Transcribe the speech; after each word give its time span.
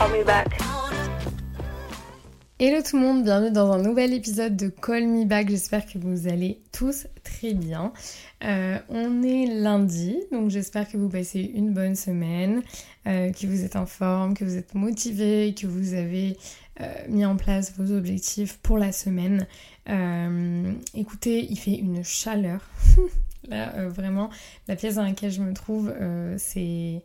Call 0.00 0.12
me 0.12 0.24
back. 0.24 0.58
Hello 2.58 2.80
tout 2.80 2.96
le 2.96 3.02
monde, 3.02 3.22
bienvenue 3.22 3.52
dans 3.52 3.70
un 3.70 3.82
nouvel 3.82 4.14
épisode 4.14 4.56
de 4.56 4.68
Call 4.68 5.06
Me 5.06 5.26
Back. 5.26 5.50
J'espère 5.50 5.84
que 5.84 5.98
vous 5.98 6.26
allez 6.26 6.62
tous 6.72 7.06
très 7.22 7.52
bien. 7.52 7.92
Euh, 8.42 8.78
on 8.88 9.22
est 9.22 9.44
lundi, 9.44 10.16
donc 10.32 10.48
j'espère 10.48 10.88
que 10.88 10.96
vous 10.96 11.10
passez 11.10 11.40
une 11.54 11.74
bonne 11.74 11.96
semaine, 11.96 12.62
euh, 13.06 13.30
que 13.30 13.46
vous 13.46 13.62
êtes 13.62 13.76
en 13.76 13.84
forme, 13.84 14.32
que 14.32 14.42
vous 14.42 14.56
êtes 14.56 14.74
motivé, 14.74 15.54
que 15.54 15.66
vous 15.66 15.92
avez 15.92 16.38
euh, 16.80 16.86
mis 17.10 17.26
en 17.26 17.36
place 17.36 17.74
vos 17.76 17.92
objectifs 17.92 18.56
pour 18.62 18.78
la 18.78 18.92
semaine. 18.92 19.46
Écoutez, 20.94 21.46
il 21.50 21.58
fait 21.58 21.74
une 21.74 22.02
chaleur. 22.04 22.62
Là, 23.48 23.86
vraiment, 23.88 24.30
la 24.66 24.76
pièce 24.76 24.94
dans 24.94 25.04
laquelle 25.04 25.30
je 25.30 25.42
me 25.42 25.52
trouve, 25.52 25.92
c'est... 26.38 27.02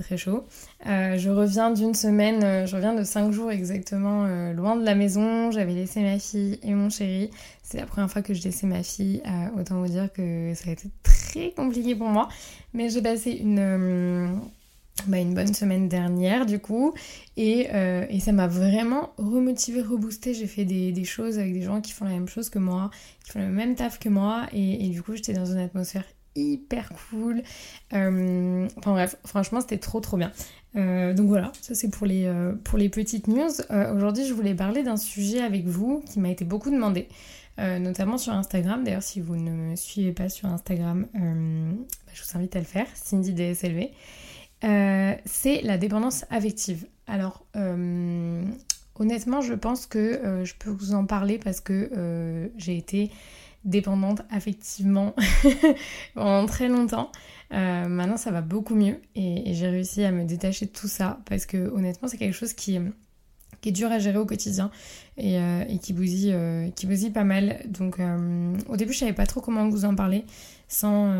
Très 0.00 0.16
chaud. 0.16 0.46
Euh, 0.86 1.18
je 1.18 1.28
reviens 1.28 1.70
d'une 1.70 1.92
semaine, 1.92 2.42
euh, 2.42 2.66
je 2.66 2.76
reviens 2.76 2.94
de 2.94 3.04
5 3.04 3.30
jours 3.30 3.50
exactement 3.50 4.24
euh, 4.24 4.54
loin 4.54 4.74
de 4.76 4.84
la 4.84 4.94
maison. 4.94 5.50
J'avais 5.50 5.74
laissé 5.74 6.00
ma 6.00 6.18
fille 6.18 6.58
et 6.62 6.72
mon 6.72 6.88
chéri. 6.88 7.30
C'est 7.62 7.76
la 7.78 7.84
première 7.84 8.10
fois 8.10 8.22
que 8.22 8.32
je 8.32 8.42
laissais 8.42 8.66
ma 8.66 8.82
fille. 8.82 9.22
Autant 9.58 9.80
vous 9.80 9.88
dire 9.88 10.10
que 10.12 10.52
ça 10.54 10.70
a 10.70 10.72
été 10.72 10.88
très 11.02 11.50
compliqué 11.50 11.94
pour 11.94 12.08
moi. 12.08 12.28
Mais 12.72 12.88
j'ai 12.88 13.02
passé 13.02 13.32
une, 13.32 14.40
bah, 15.06 15.18
bonne 15.24 15.54
semaine 15.54 15.88
dernière 15.88 16.46
du 16.46 16.58
coup. 16.58 16.94
Et, 17.36 17.68
ça 18.20 18.32
m'a 18.32 18.46
vraiment 18.46 19.10
remotivé, 19.18 19.82
reboosté. 19.82 20.32
J'ai 20.32 20.46
fait 20.46 20.64
des, 20.64 21.04
choses 21.04 21.38
avec 21.38 21.52
des 21.52 21.62
gens 21.62 21.80
qui 21.80 21.92
font 21.92 22.06
la 22.06 22.12
même 22.12 22.28
chose 22.28 22.48
que 22.48 22.58
moi, 22.58 22.90
qui 23.24 23.32
font 23.32 23.40
le 23.40 23.48
même 23.48 23.74
taf 23.74 23.98
que 23.98 24.08
moi. 24.08 24.46
Et 24.52 24.88
du 24.88 25.02
coup, 25.02 25.14
j'étais 25.14 25.34
dans 25.34 25.46
une 25.46 25.58
atmosphère 25.58 26.04
hyper 26.34 26.90
cool. 27.10 27.42
Euh, 27.92 28.68
enfin 28.76 28.92
bref, 28.92 29.16
franchement, 29.24 29.60
c'était 29.60 29.78
trop 29.78 30.00
trop 30.00 30.16
bien. 30.16 30.32
Euh, 30.76 31.12
donc 31.12 31.28
voilà, 31.28 31.52
ça 31.60 31.74
c'est 31.74 31.90
pour 31.90 32.06
les, 32.06 32.24
euh, 32.26 32.52
pour 32.64 32.78
les 32.78 32.88
petites 32.88 33.28
news. 33.28 33.50
Aujourd'hui, 33.94 34.24
je 34.26 34.32
voulais 34.32 34.54
parler 34.54 34.82
d'un 34.82 34.96
sujet 34.96 35.40
avec 35.40 35.66
vous 35.66 36.02
qui 36.10 36.20
m'a 36.20 36.30
été 36.30 36.44
beaucoup 36.44 36.70
demandé, 36.70 37.08
notamment 37.58 38.18
sur 38.18 38.32
Instagram. 38.32 38.84
D'ailleurs, 38.84 39.02
si 39.02 39.20
vous 39.20 39.36
ne 39.36 39.50
me 39.50 39.76
suivez 39.76 40.12
pas 40.12 40.28
sur 40.28 40.48
Instagram, 40.48 41.06
bah, 41.12 42.12
je 42.12 42.22
vous 42.22 42.38
invite 42.38 42.56
à 42.56 42.60
le 42.60 42.64
faire, 42.64 42.86
Cindy 42.94 43.34
DSLV. 43.34 43.90
C'est 45.24 45.60
la 45.62 45.78
dépendance 45.78 46.24
affective. 46.30 46.86
Alors, 47.06 47.44
honnêtement, 48.98 49.40
je 49.42 49.54
pense 49.54 49.86
que 49.86 50.42
je 50.44 50.54
peux 50.58 50.70
vous 50.70 50.94
en 50.94 51.04
parler 51.04 51.38
parce 51.38 51.60
que 51.60 52.50
j'ai 52.56 52.76
été 52.76 53.10
dépendante 53.64 54.22
affectivement 54.30 55.14
pendant 56.14 56.46
très 56.46 56.68
longtemps. 56.68 57.10
Euh, 57.52 57.86
maintenant, 57.86 58.16
ça 58.16 58.30
va 58.30 58.40
beaucoup 58.40 58.74
mieux 58.74 59.00
et, 59.14 59.52
j'ai 59.54 59.68
réussi 59.68 60.04
à 60.04 60.12
me 60.12 60.24
détacher 60.24 60.66
de 60.66 60.70
tout 60.70 60.88
ça 60.88 61.20
parce 61.26 61.46
que 61.46 61.70
honnêtement, 61.70 62.08
c'est 62.08 62.16
quelque 62.16 62.34
chose 62.34 62.54
qui, 62.54 62.76
est 62.76 63.72
dur 63.72 63.92
à 63.92 63.98
gérer 63.98 64.18
au 64.18 64.26
quotidien 64.26 64.70
et, 65.16 65.38
euh, 65.38 65.64
et 65.68 65.78
qui, 65.78 65.92
bousille, 65.92 66.32
euh, 66.34 66.70
qui 66.70 66.86
bousille 66.86 67.10
pas 67.10 67.24
mal. 67.24 67.60
Donc, 67.66 68.00
euh, 68.00 68.56
au 68.68 68.76
début, 68.76 68.92
je 68.92 69.00
savais 69.00 69.12
pas 69.12 69.26
trop 69.26 69.40
comment 69.40 69.68
vous 69.68 69.84
en 69.84 69.94
parler 69.94 70.24
sans, 70.68 71.12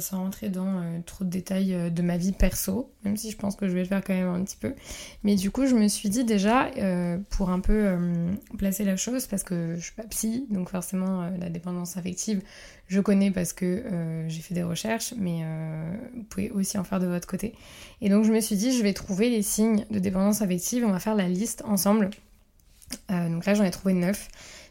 sans 0.00 0.18
rentrer 0.18 0.48
dans 0.48 0.80
euh, 0.80 0.98
trop 1.06 1.24
de 1.24 1.30
détails 1.30 1.74
euh, 1.74 1.90
de 1.90 2.02
ma 2.02 2.16
vie 2.16 2.32
perso, 2.32 2.92
même 3.04 3.16
si 3.16 3.30
je 3.30 3.36
pense 3.36 3.54
que 3.54 3.68
je 3.68 3.74
vais 3.74 3.82
le 3.82 3.86
faire 3.86 4.02
quand 4.04 4.14
même 4.14 4.28
un 4.28 4.42
petit 4.42 4.56
peu. 4.56 4.74
Mais 5.22 5.36
du 5.36 5.50
coup, 5.50 5.66
je 5.66 5.74
me 5.74 5.86
suis 5.88 6.08
dit 6.08 6.24
déjà, 6.24 6.68
euh, 6.78 7.18
pour 7.30 7.50
un 7.50 7.60
peu 7.60 7.96
placer 8.56 8.84
la 8.84 8.96
chose, 8.96 9.26
parce 9.26 9.44
que 9.44 9.76
je 9.76 9.80
suis 9.80 9.94
pas 9.94 10.02
psy, 10.04 10.46
donc 10.50 10.68
forcément, 10.68 11.30
la 11.38 11.48
dépendance 11.48 11.96
affective, 11.96 12.42
je 12.88 13.00
connais 13.00 13.30
parce 13.30 13.52
que 13.52 13.84
j'ai 14.26 14.40
fait 14.40 14.54
des 14.54 14.62
recherches, 14.62 15.14
mais 15.16 15.42
vous 16.14 16.24
pouvez 16.24 16.50
aussi 16.50 16.78
en 16.78 16.84
faire 16.84 17.00
de 17.00 17.06
votre 17.06 17.26
côté. 17.26 17.54
Et 18.00 18.08
donc, 18.08 18.24
je 18.24 18.32
me 18.32 18.40
suis 18.40 18.56
dit, 18.56 18.76
je 18.76 18.82
vais 18.82 18.92
trouver 18.92 19.30
les 19.30 19.42
signes 19.42 19.84
de 19.90 19.98
dépendance 19.98 20.42
affective, 20.42 20.84
on 20.84 20.92
va 20.92 21.00
faire 21.00 21.14
la 21.14 21.28
liste 21.28 21.62
ensemble. 21.64 22.10
Donc 23.08 23.44
là, 23.44 23.54
j'en 23.54 23.64
ai 23.64 23.70
trouvé 23.70 23.94
neuf 23.94 24.28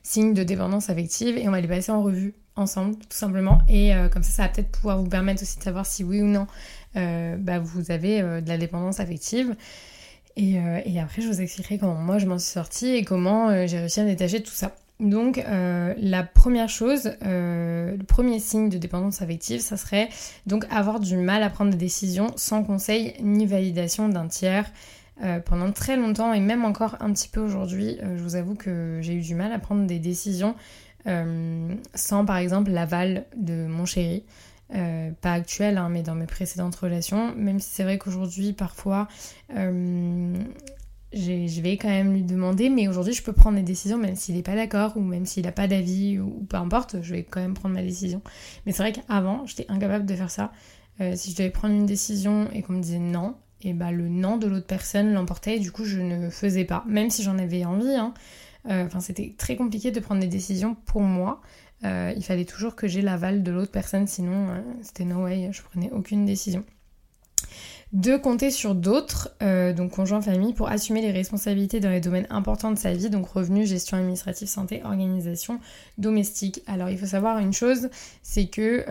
signes 0.07 0.33
de 0.33 0.43
dépendance 0.43 0.89
affective 0.89 1.37
et 1.37 1.49
on 1.49 1.51
va 1.51 1.59
les 1.59 1.67
passer 1.67 1.91
en 1.91 2.01
revue 2.01 2.33
ensemble, 2.55 2.95
tout 2.95 3.17
simplement. 3.17 3.59
Et 3.67 3.93
euh, 3.93 4.07
comme 4.07 4.23
ça, 4.23 4.31
ça 4.31 4.43
va 4.43 4.49
peut-être 4.49 4.71
pouvoir 4.71 4.99
vous 4.99 5.09
permettre 5.09 5.43
aussi 5.43 5.57
de 5.57 5.63
savoir 5.63 5.85
si 5.85 6.03
oui 6.03 6.21
ou 6.21 6.25
non 6.25 6.47
euh, 6.95 7.35
bah, 7.37 7.59
vous 7.59 7.91
avez 7.91 8.21
euh, 8.21 8.39
de 8.39 8.47
la 8.47 8.57
dépendance 8.57 9.01
affective. 9.01 9.55
Et, 10.37 10.59
après, 10.99 11.23
je 11.23 11.27
vous 11.27 11.41
expliquerai 11.41 11.79
comment 11.79 11.95
moi 11.95 12.19
je 12.19 12.27
m'en 12.27 12.37
suis 12.37 12.51
sortie 12.51 12.89
et 12.95 13.03
comment 13.03 13.65
j'ai 13.65 13.79
réussi 13.79 14.01
à 14.01 14.05
détacher 14.05 14.43
tout 14.43 14.53
ça. 14.53 14.75
Donc, 14.99 15.43
la 15.47 16.23
première 16.23 16.69
chose, 16.69 17.09
le 17.23 17.97
premier 18.07 18.39
signe 18.39 18.69
de 18.69 18.77
dépendance 18.77 19.23
affective, 19.23 19.61
ça 19.61 19.77
serait 19.77 20.09
donc 20.45 20.67
avoir 20.69 20.99
du 20.99 21.17
mal 21.17 21.41
à 21.41 21.49
prendre 21.49 21.71
des 21.71 21.77
décisions 21.77 22.27
sans 22.35 22.63
conseil 22.63 23.15
ni 23.19 23.47
validation 23.47 24.09
d'un 24.09 24.27
tiers. 24.27 24.71
Euh, 25.23 25.39
pendant 25.39 25.71
très 25.71 25.97
longtemps 25.97 26.31
et 26.31 26.39
même 26.39 26.63
encore 26.63 26.95
un 26.99 27.11
petit 27.11 27.27
peu 27.27 27.39
aujourd'hui, 27.39 27.97
euh, 28.03 28.17
je 28.17 28.21
vous 28.21 28.35
avoue 28.35 28.53
que 28.53 28.99
j'ai 29.01 29.15
eu 29.15 29.21
du 29.21 29.33
mal 29.33 29.51
à 29.51 29.57
prendre 29.57 29.87
des 29.87 29.97
décisions 29.97 30.53
euh, 31.07 31.73
sans 31.95 32.23
par 32.23 32.37
exemple 32.37 32.69
l'aval 32.69 33.25
de 33.35 33.65
mon 33.65 33.85
chéri. 33.85 34.23
Pas 35.21 35.31
actuel, 35.31 35.77
hein, 35.77 35.87
mais 35.89 36.03
dans 36.03 36.13
mes 36.13 36.25
précédentes 36.25 36.75
relations. 36.75 37.33
Même 37.35 37.61
si 37.61 37.69
c'est 37.69 37.83
vrai 37.83 37.97
qu'aujourd'hui, 37.97 38.51
parfois, 38.51 39.07
je 39.49 40.41
vais 41.61 41.77
quand 41.77 41.87
même 41.87 42.11
lui 42.11 42.23
demander, 42.23 42.69
mais 42.69 42.89
aujourd'hui, 42.89 43.13
je 43.13 43.23
peux 43.23 43.31
prendre 43.31 43.55
des 43.55 43.63
décisions 43.63 43.97
même 43.97 44.17
s'il 44.17 44.35
n'est 44.35 44.43
pas 44.43 44.55
d'accord 44.55 44.97
ou 44.97 44.99
même 44.99 45.25
s'il 45.25 45.45
n'a 45.45 45.53
pas 45.53 45.67
d'avis 45.67 46.19
ou, 46.19 46.25
ou 46.41 46.43
peu 46.43 46.57
importe, 46.57 46.97
je 47.01 47.13
vais 47.13 47.23
quand 47.23 47.39
même 47.39 47.53
prendre 47.53 47.75
ma 47.75 47.81
décision. 47.81 48.21
Mais 48.65 48.73
c'est 48.73 48.83
vrai 48.83 48.91
qu'avant, 48.91 49.45
j'étais 49.45 49.65
incapable 49.69 50.05
de 50.05 50.15
faire 50.15 50.29
ça. 50.29 50.51
Si 51.15 51.31
je 51.31 51.37
devais 51.37 51.49
prendre 51.49 51.73
une 51.73 51.85
décision 51.85 52.49
et 52.51 52.61
qu'on 52.61 52.73
me 52.73 52.81
disait 52.81 52.99
non, 52.99 53.35
et 53.61 53.73
bah 53.73 53.91
le 53.91 54.07
non 54.07 54.37
de 54.37 54.47
l'autre 54.47 54.67
personne 54.67 55.13
l'emportait 55.13 55.57
et 55.57 55.59
du 55.59 55.71
coup 55.71 55.83
je 55.83 55.99
ne 55.99 56.29
faisais 56.29 56.65
pas, 56.65 56.83
même 56.87 57.09
si 57.09 57.23
j'en 57.23 57.37
avais 57.39 57.65
envie. 57.65 57.95
hein. 57.95 58.13
Euh, 58.69 58.85
Enfin, 58.85 58.99
c'était 58.99 59.33
très 59.37 59.55
compliqué 59.55 59.91
de 59.91 59.99
prendre 59.99 60.21
des 60.21 60.27
décisions 60.27 60.75
pour 60.85 61.01
moi. 61.01 61.41
Euh, 61.85 62.13
il 62.15 62.23
fallait 62.23 62.45
toujours 62.45 62.75
que 62.75 62.87
j'ai 62.87 63.01
l'aval 63.01 63.43
de 63.43 63.51
l'autre 63.51 63.71
personne, 63.71 64.07
sinon 64.07 64.49
euh, 64.49 64.61
c'était 64.81 65.05
no 65.05 65.23
way, 65.23 65.49
je 65.51 65.61
prenais 65.61 65.89
aucune 65.91 66.25
décision. 66.25 66.63
De 67.93 68.17
compter 68.17 68.51
sur 68.51 68.75
d'autres, 68.75 69.33
donc 69.73 69.91
conjoint 69.91 70.21
famille, 70.21 70.53
pour 70.53 70.67
assumer 70.67 71.01
les 71.01 71.11
responsabilités 71.11 71.79
dans 71.79 71.89
les 71.89 72.01
domaines 72.01 72.27
importants 72.29 72.71
de 72.71 72.77
sa 72.77 72.91
vie, 72.93 73.09
donc 73.09 73.29
revenus, 73.29 73.69
gestion 73.69 73.95
administrative, 73.95 74.49
santé, 74.49 74.81
organisation 74.83 75.61
domestique. 75.97 76.61
Alors 76.67 76.89
il 76.89 76.97
faut 76.97 77.05
savoir 77.05 77.39
une 77.39 77.53
chose, 77.53 77.89
c'est 78.23 78.47
que 78.47 78.83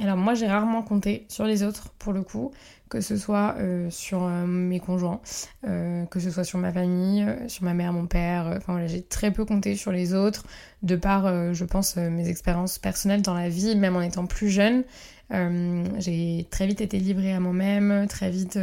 alors 0.00 0.16
moi 0.16 0.34
j'ai 0.34 0.48
rarement 0.48 0.82
compté 0.82 1.24
sur 1.28 1.44
les 1.44 1.62
autres 1.62 1.90
pour 2.00 2.12
le 2.12 2.22
coup, 2.22 2.50
que 2.92 3.00
ce 3.00 3.16
soit 3.16 3.54
euh, 3.58 3.88
sur 3.88 4.22
euh, 4.22 4.44
mes 4.44 4.78
conjoints, 4.78 5.22
euh, 5.66 6.04
que 6.04 6.20
ce 6.20 6.30
soit 6.30 6.44
sur 6.44 6.58
ma 6.58 6.70
famille, 6.70 7.26
sur 7.48 7.64
ma 7.64 7.72
mère, 7.72 7.94
mon 7.94 8.06
père, 8.06 8.52
enfin 8.58 8.86
j'ai 8.86 9.02
très 9.02 9.30
peu 9.30 9.46
compté 9.46 9.76
sur 9.76 9.92
les 9.92 10.12
autres, 10.12 10.44
de 10.82 10.94
par, 10.96 11.54
je 11.54 11.64
pense, 11.64 11.96
mes 11.96 12.28
expériences 12.28 12.78
personnelles 12.78 13.22
dans 13.22 13.32
la 13.32 13.48
vie, 13.48 13.76
même 13.76 13.96
en 13.96 14.02
étant 14.02 14.26
plus 14.26 14.50
jeune. 14.50 14.84
J'ai 15.30 16.46
très 16.50 16.66
vite 16.66 16.82
été 16.82 16.98
livrée 16.98 17.32
à 17.32 17.40
moi-même, 17.40 18.06
très 18.08 18.30
vite 18.30 18.58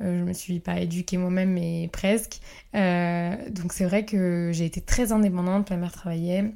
je 0.00 0.04
me 0.04 0.32
suis 0.34 0.60
pas 0.60 0.80
éduquée 0.80 1.16
moi-même, 1.16 1.52
mais 1.52 1.88
presque. 1.90 2.40
Donc 2.74 3.72
c'est 3.72 3.84
vrai 3.84 4.04
que 4.04 4.50
j'ai 4.52 4.66
été 4.66 4.82
très 4.82 5.12
indépendante, 5.12 5.70
ma 5.70 5.76
mère 5.76 5.92
travaillait. 5.92 6.52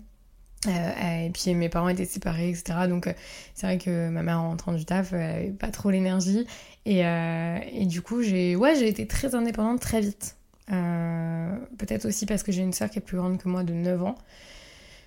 Euh, 0.67 1.27
et 1.27 1.31
puis 1.31 1.55
mes 1.55 1.69
parents 1.69 1.89
étaient 1.89 2.05
séparés, 2.05 2.49
etc. 2.51 2.89
Donc 2.89 3.07
euh, 3.07 3.13
c'est 3.55 3.67
vrai 3.67 3.79
que 3.79 4.09
ma 4.09 4.23
mère 4.23 4.41
en 4.41 4.49
rentrant 4.49 4.73
du 4.73 4.85
taf, 4.85 5.13
elle 5.13 5.21
avait 5.21 5.51
pas 5.51 5.69
trop 5.71 5.91
l'énergie. 5.91 6.47
Et, 6.85 7.07
euh, 7.07 7.59
et 7.73 7.87
du 7.87 8.03
coup, 8.03 8.23
j'ai 8.23 8.57
ouais, 8.57 8.83
été 8.83 9.07
très 9.07 9.35
indépendante 9.35 9.81
très 9.81 10.01
vite. 10.01 10.37
Euh, 10.73 11.57
Peut-être 11.79 12.07
aussi 12.07 12.27
parce 12.27 12.43
que 12.43 12.53
j'ai 12.53 12.63
une 12.63 12.73
sœur 12.73 12.91
qui 12.91 12.99
est 12.99 13.03
plus 13.03 13.17
grande 13.17 13.39
que 13.39 13.49
moi 13.49 13.63
de 13.63 13.73
9 13.73 14.03
ans. 14.03 14.17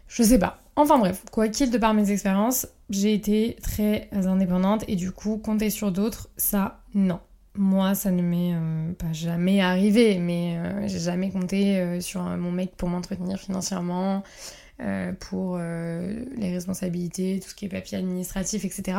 Je 0.08 0.24
sais 0.24 0.40
pas. 0.40 0.62
Enfin 0.76 0.98
bref, 1.00 1.24
quoi 1.32 1.48
qu'il 1.48 1.70
de 1.70 1.78
par 1.78 1.94
mes 1.94 2.12
expériences, 2.12 2.68
j'ai 2.90 3.14
été 3.14 3.58
très 3.62 4.10
indépendante 4.12 4.84
et 4.88 4.96
du 4.96 5.12
coup, 5.12 5.38
compter 5.38 5.70
sur 5.70 5.92
d'autres, 5.92 6.30
ça, 6.38 6.82
non. 6.94 7.20
moi, 7.56 7.96
ça 7.96 8.12
ne 8.12 8.22
m'est 8.22 8.54
euh, 8.56 8.92
pas 8.94 9.12
jamais 9.14 9.62
arrivé, 9.62 10.18
mais 10.18 10.58
euh, 10.58 10.88
j'ai 10.88 11.00
jamais 11.00 11.30
compté 11.30 11.78
euh, 11.80 12.00
sur 12.02 12.22
mon 12.22 12.52
mec 12.52 12.76
pour 12.76 12.90
m'entretenir 12.90 13.38
financièrement, 13.40 14.24
pour 15.20 15.58
les 15.58 16.54
responsabilités, 16.54 17.40
tout 17.42 17.50
ce 17.50 17.56
qui 17.56 17.66
est 17.66 17.70
papier 17.70 17.98
administratif, 17.98 18.66
etc. 18.66 18.98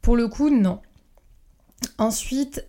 Pour 0.00 0.16
le 0.16 0.28
coup, 0.28 0.50
non. 0.50 0.80
Ensuite, 1.98 2.64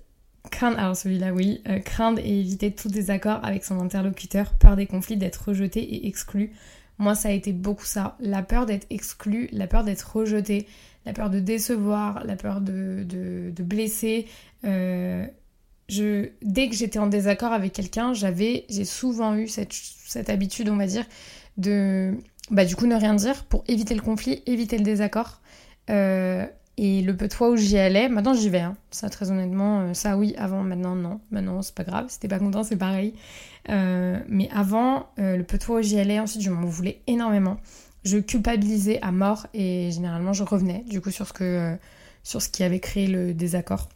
craindre, 0.50 0.80
alors 0.80 0.96
celui-là 0.96 1.34
oui, 1.34 1.62
craindre 1.86 2.20
et 2.20 2.40
éviter 2.40 2.72
tout 2.72 2.90
désaccord 2.90 3.40
avec 3.44 3.64
son 3.64 3.80
interlocuteur, 3.80 4.54
peur 4.54 4.76
des 4.76 4.88
conflits, 4.88 5.18
d'être 5.18 5.50
rejeté 5.50 5.82
et 5.82 6.08
exclu. 6.08 6.52
Moi, 7.00 7.16
ça 7.16 7.30
a 7.30 7.32
été 7.32 7.54
beaucoup 7.54 7.86
ça. 7.86 8.18
La 8.20 8.44
peur 8.44 8.66
d'être 8.66 8.86
exclu, 8.90 9.48
la 9.54 9.68
peur 9.68 9.86
d'être 9.86 10.16
rejeté, 10.16 10.68
la 11.06 11.14
peur 11.14 11.30
de 11.30 11.40
décevoir, 11.40 12.26
la 12.26 12.36
peur 12.36 12.60
de, 12.60 13.06
de, 13.08 13.64
blesser. 13.64 14.28
Euh, 14.66 15.26
je, 15.88 16.30
dès 16.42 16.70
que 16.70 16.76
j'étais 16.76 17.00
en 17.00 17.08
désaccord 17.08 17.54
avec 17.54 17.72
quelqu'un, 17.72 18.14
j'avais, 18.14 18.66
j'ai 18.70 18.84
souvent 18.84 19.36
eu 19.36 19.48
cette, 19.48 19.74
cette, 19.74 20.30
habitude, 20.30 20.68
on 20.70 20.76
va 20.76 20.88
dire, 20.88 21.06
de 21.58 22.16
bah, 22.52 22.66
du 22.66 22.76
coup 22.76 22.88
ne 22.88 22.96
rien 22.96 23.14
dire 23.14 23.44
pour 23.46 23.64
éviter 23.68 23.96
le 23.96 24.02
conflit, 24.02 24.44
éviter 24.46 24.78
le 24.78 24.84
désaccord. 24.84 25.42
Euh, 25.90 26.46
et 26.78 27.02
le 27.02 27.16
peu 27.16 27.28
de 27.28 27.34
fois 27.34 27.50
où 27.50 27.58
j'y 27.58 27.78
allais, 27.78 28.08
maintenant 28.08 28.34
j'y 28.34 28.50
vais. 28.50 28.60
Hein. 28.60 28.78
Ça, 28.92 29.10
très 29.10 29.32
honnêtement, 29.32 29.82
euh, 29.82 29.94
ça 29.94 30.18
oui, 30.18 30.34
avant, 30.38 30.64
maintenant 30.64 30.96
non. 30.96 31.20
Maintenant, 31.32 31.62
c'est 31.62 31.76
pas 31.76 31.84
grave. 31.84 32.06
Si 32.08 32.20
t'es 32.20 32.30
pas 32.30 32.40
content, 32.40 32.64
c'est 32.64 32.78
pareil. 32.78 33.14
mais 33.68 34.50
avant, 34.54 35.10
le 35.18 35.42
peu 35.44 35.58
de 35.58 35.64
fois 35.64 35.80
où 35.80 35.82
j'y 35.82 36.00
allais, 36.00 36.20
ensuite, 36.20 36.42
je 36.42 36.50
m'en 36.50 36.66
voulais 36.66 37.02
énormément 37.08 37.58
je 38.04 38.18
culpabilisais 38.18 39.00
à 39.02 39.12
mort 39.12 39.48
et 39.54 39.92
généralement 39.92 40.34
je 40.34 40.44
revenais 40.44 40.84
du 40.88 41.02
coup 41.02 41.12
sur 41.12 41.28
ce, 41.28 41.34
que, 41.34 41.44
euh, 41.44 41.76
sur 42.24 42.42
ce 42.42 42.50
qui 42.50 42.64
avait 42.64 42.80
créé 42.80 43.08
le 43.08 43.34
désaccord. 43.34 43.90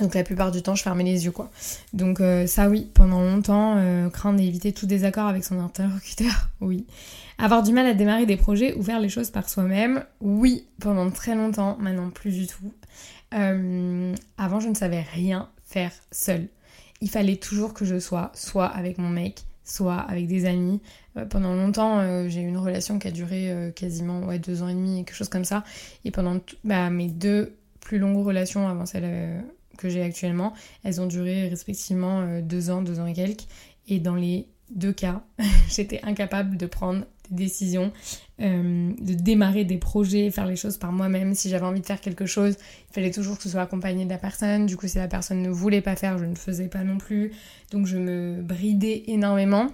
Donc 0.00 0.14
la 0.14 0.22
plupart 0.22 0.52
du 0.52 0.62
temps, 0.62 0.76
je 0.76 0.82
fermais 0.84 1.02
les 1.02 1.24
yeux, 1.24 1.32
quoi. 1.32 1.50
Donc 1.92 2.20
euh, 2.20 2.46
ça, 2.46 2.68
oui, 2.68 2.88
pendant 2.94 3.20
longtemps, 3.20 3.74
euh, 3.78 4.08
craindre 4.10 4.38
d'éviter 4.38 4.72
tout 4.72 4.86
désaccord 4.86 5.26
avec 5.26 5.42
son 5.44 5.58
interlocuteur, 5.58 6.48
oui. 6.60 6.86
Avoir 7.38 7.62
du 7.62 7.72
mal 7.72 7.86
à 7.86 7.94
démarrer 7.94 8.26
des 8.26 8.36
projets 8.36 8.74
ou 8.74 8.82
faire 8.82 9.00
les 9.00 9.08
choses 9.08 9.30
par 9.30 9.48
soi-même, 9.48 10.04
oui, 10.20 10.66
pendant 10.80 11.08
très 11.10 11.34
longtemps, 11.34 11.76
maintenant 11.78 12.10
plus 12.10 12.32
du 12.32 12.46
tout. 12.46 12.72
avant, 13.30 14.60
je 14.60 14.68
ne 14.68 14.74
savais 14.74 15.02
rien 15.02 15.48
faire 15.64 15.92
seule. 16.10 16.48
Il 17.00 17.10
fallait 17.10 17.36
toujours 17.36 17.74
que 17.74 17.84
je 17.84 17.98
sois 18.00 18.32
soit 18.34 18.66
avec 18.66 18.98
mon 18.98 19.08
mec, 19.08 19.44
soit 19.68 19.98
avec 19.98 20.26
des 20.26 20.46
amis. 20.46 20.80
Euh, 21.16 21.26
pendant 21.26 21.54
longtemps, 21.54 22.00
euh, 22.00 22.28
j'ai 22.28 22.40
eu 22.40 22.48
une 22.48 22.58
relation 22.58 22.98
qui 22.98 23.08
a 23.08 23.10
duré 23.10 23.50
euh, 23.50 23.70
quasiment 23.70 24.20
ouais, 24.20 24.38
deux 24.38 24.62
ans 24.62 24.68
et 24.68 24.74
demi, 24.74 25.04
quelque 25.04 25.14
chose 25.14 25.28
comme 25.28 25.44
ça. 25.44 25.64
Et 26.04 26.10
pendant 26.10 26.40
bah, 26.64 26.90
mes 26.90 27.08
deux 27.08 27.54
plus 27.80 27.98
longues 27.98 28.24
relations 28.24 28.68
avant 28.68 28.86
celle 28.86 29.44
que 29.76 29.88
j'ai 29.88 30.02
actuellement, 30.02 30.54
elles 30.82 31.00
ont 31.00 31.06
duré 31.06 31.48
respectivement 31.48 32.40
deux 32.42 32.70
ans, 32.70 32.82
deux 32.82 32.98
ans 32.98 33.06
et 33.06 33.14
quelques. 33.14 33.46
Et 33.86 34.00
dans 34.00 34.16
les 34.16 34.48
deux 34.70 34.92
cas, 34.92 35.22
j'étais 35.68 36.00
incapable 36.02 36.56
de 36.56 36.66
prendre 36.66 37.04
des 37.30 37.44
décisions, 37.44 37.92
de 38.38 39.14
démarrer 39.14 39.64
des 39.64 39.78
projets, 39.78 40.30
faire 40.30 40.46
les 40.46 40.56
choses 40.56 40.76
par 40.76 40.92
moi-même. 40.92 41.34
Si 41.34 41.48
j'avais 41.48 41.66
envie 41.66 41.80
de 41.80 41.86
faire 41.86 42.00
quelque 42.00 42.26
chose, 42.26 42.56
il 42.90 42.94
fallait 42.94 43.10
toujours 43.10 43.36
que 43.36 43.42
ce 43.42 43.48
soit 43.48 43.62
accompagné 43.62 44.04
de 44.04 44.10
la 44.10 44.18
personne. 44.18 44.66
Du 44.66 44.76
coup, 44.76 44.86
si 44.86 44.98
la 44.98 45.08
personne 45.08 45.42
ne 45.42 45.50
voulait 45.50 45.80
pas 45.80 45.96
faire, 45.96 46.18
je 46.18 46.24
ne 46.24 46.34
faisais 46.34 46.68
pas 46.68 46.84
non 46.84 46.98
plus. 46.98 47.32
Donc 47.72 47.86
je 47.86 47.98
me 47.98 48.40
bridais 48.42 49.04
énormément. 49.08 49.68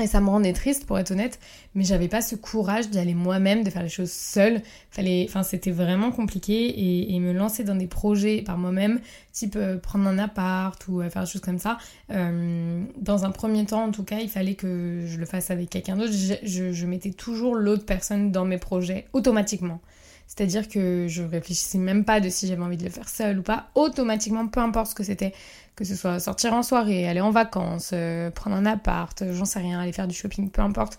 Et 0.00 0.06
ça 0.06 0.20
me 0.20 0.28
rendait 0.28 0.52
triste 0.52 0.84
pour 0.86 0.98
être 0.98 1.12
honnête, 1.12 1.38
mais 1.74 1.82
j'avais 1.82 2.08
pas 2.08 2.20
ce 2.20 2.34
courage 2.34 2.90
d'y 2.90 2.98
aller 2.98 3.14
moi-même, 3.14 3.64
de 3.64 3.70
faire 3.70 3.82
les 3.82 3.88
choses 3.88 4.12
seule. 4.12 4.60
Fallait, 4.90 5.24
enfin, 5.26 5.42
c'était 5.42 5.70
vraiment 5.70 6.10
compliqué 6.10 7.14
et, 7.14 7.18
me 7.18 7.32
lancer 7.32 7.64
dans 7.64 7.74
des 7.74 7.86
projets 7.86 8.42
par 8.42 8.58
moi-même, 8.58 9.00
type 9.32 9.56
euh, 9.56 9.78
prendre 9.78 10.06
un 10.06 10.18
appart 10.18 10.86
ou 10.88 11.00
euh, 11.00 11.08
faire 11.08 11.24
des 11.24 11.30
choses 11.30 11.40
comme 11.40 11.58
ça. 11.58 11.78
Euh, 12.10 12.82
dans 12.98 13.24
un 13.24 13.30
premier 13.30 13.64
temps, 13.64 13.84
en 13.84 13.90
tout 13.90 14.04
cas, 14.04 14.18
il 14.20 14.28
fallait 14.28 14.54
que 14.54 15.04
je 15.06 15.16
le 15.16 15.24
fasse 15.24 15.50
avec 15.50 15.70
quelqu'un 15.70 15.96
d'autre. 15.96 16.12
je 16.12 16.86
mettais 16.86 17.12
toujours 17.12 17.54
l'autre 17.54 17.86
personne 17.86 18.32
dans 18.32 18.44
mes 18.44 18.58
projets 18.58 19.06
automatiquement. 19.14 19.80
C'est-à-dire 20.26 20.68
que 20.68 21.06
je 21.08 21.22
réfléchissais 21.22 21.78
même 21.78 22.04
pas 22.04 22.20
de 22.20 22.28
si 22.28 22.46
j'avais 22.46 22.62
envie 22.62 22.76
de 22.76 22.84
le 22.84 22.90
faire 22.90 23.08
seul 23.08 23.38
ou 23.38 23.42
pas. 23.42 23.68
Automatiquement, 23.74 24.46
peu 24.48 24.60
importe 24.60 24.90
ce 24.90 24.94
que 24.94 25.04
c'était, 25.04 25.32
que 25.76 25.84
ce 25.84 25.94
soit 25.94 26.20
sortir 26.20 26.52
en 26.52 26.62
soirée, 26.62 27.08
aller 27.08 27.20
en 27.20 27.30
vacances, 27.30 27.90
euh, 27.92 28.30
prendre 28.30 28.56
un 28.56 28.66
appart, 28.66 29.24
j'en 29.32 29.44
sais 29.44 29.60
rien, 29.60 29.80
aller 29.80 29.92
faire 29.92 30.08
du 30.08 30.14
shopping, 30.14 30.50
peu 30.50 30.62
importe. 30.62 30.98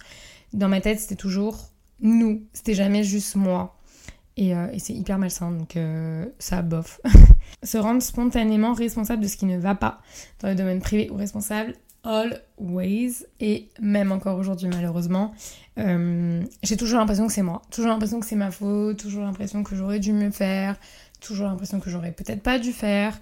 Dans 0.54 0.70
ma 0.70 0.82
tête, 0.82 1.00
c'était 1.00 1.16
toujours 1.16 1.70
nous. 2.00 2.44
C'était 2.54 2.74
jamais 2.74 3.04
juste 3.04 3.36
moi. 3.36 3.76
Et, 4.38 4.56
euh, 4.56 4.68
c'est 4.78 4.94
hyper 4.94 5.18
malsain, 5.18 5.52
donc 5.52 5.76
euh, 5.76 6.26
ça 6.40 6.62
bof. 6.62 7.02
Se 7.64 7.78
rendre 7.78 8.02
spontanément 8.02 8.74
responsable 8.74 9.24
de 9.24 9.28
ce 9.28 9.36
qui 9.36 9.46
ne 9.46 9.58
va 9.58 9.74
pas 9.74 10.00
dans 10.40 10.48
le 10.48 10.56
domaine 10.56 10.80
privé 10.80 11.10
ou 11.10 11.16
responsable 11.16 11.74
always. 12.08 13.26
Et 13.40 13.70
même 13.80 14.12
encore 14.12 14.38
aujourd'hui 14.40 14.70
malheureusement 14.70 15.34
euh, 15.78 16.42
j'ai 16.64 16.78
toujours 16.78 17.00
l'impression 17.00 17.28
que 17.28 17.34
c'est 17.34 17.44
moi. 17.44 17.62
Toujours 17.70 17.92
l'impression 17.92 18.20
que 18.20 18.26
c'est 18.26 18.36
ma 18.36 18.52
faute. 18.52 18.98
Toujours 18.98 19.24
l'impression 19.24 19.64
que 19.64 19.76
j'aurais 19.76 20.00
dû 20.00 20.14
mieux 20.14 20.32
faire. 20.32 20.76
Toujours 21.20 21.48
l'impression 21.48 21.80
que 21.80 21.90
j'aurais 21.90 22.12
peut-être 22.12 22.42
pas 22.42 22.60
dû 22.60 22.72
faire. 22.72 23.18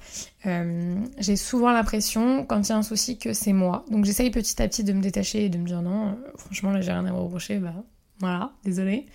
Euh, 0.45 0.95
j'ai 1.17 1.35
souvent 1.35 1.71
l'impression 1.71 2.45
quand 2.45 2.61
il 2.61 2.69
y 2.69 2.71
a 2.73 2.77
un 2.77 2.83
souci 2.83 3.17
que 3.17 3.33
c'est 3.33 3.53
moi. 3.53 3.85
Donc 3.89 4.05
j'essaye 4.05 4.31
petit 4.31 4.61
à 4.61 4.67
petit 4.67 4.83
de 4.83 4.93
me 4.93 5.01
détacher 5.01 5.45
et 5.45 5.49
de 5.49 5.57
me 5.57 5.65
dire 5.65 5.81
non 5.81 6.09
euh, 6.09 6.11
franchement 6.37 6.71
là 6.71 6.81
j'ai 6.81 6.91
rien 6.91 7.05
à 7.05 7.11
me 7.11 7.17
reprocher. 7.17 7.59
Bah 7.59 7.73
voilà. 8.19 8.51
Désolé 8.63 9.05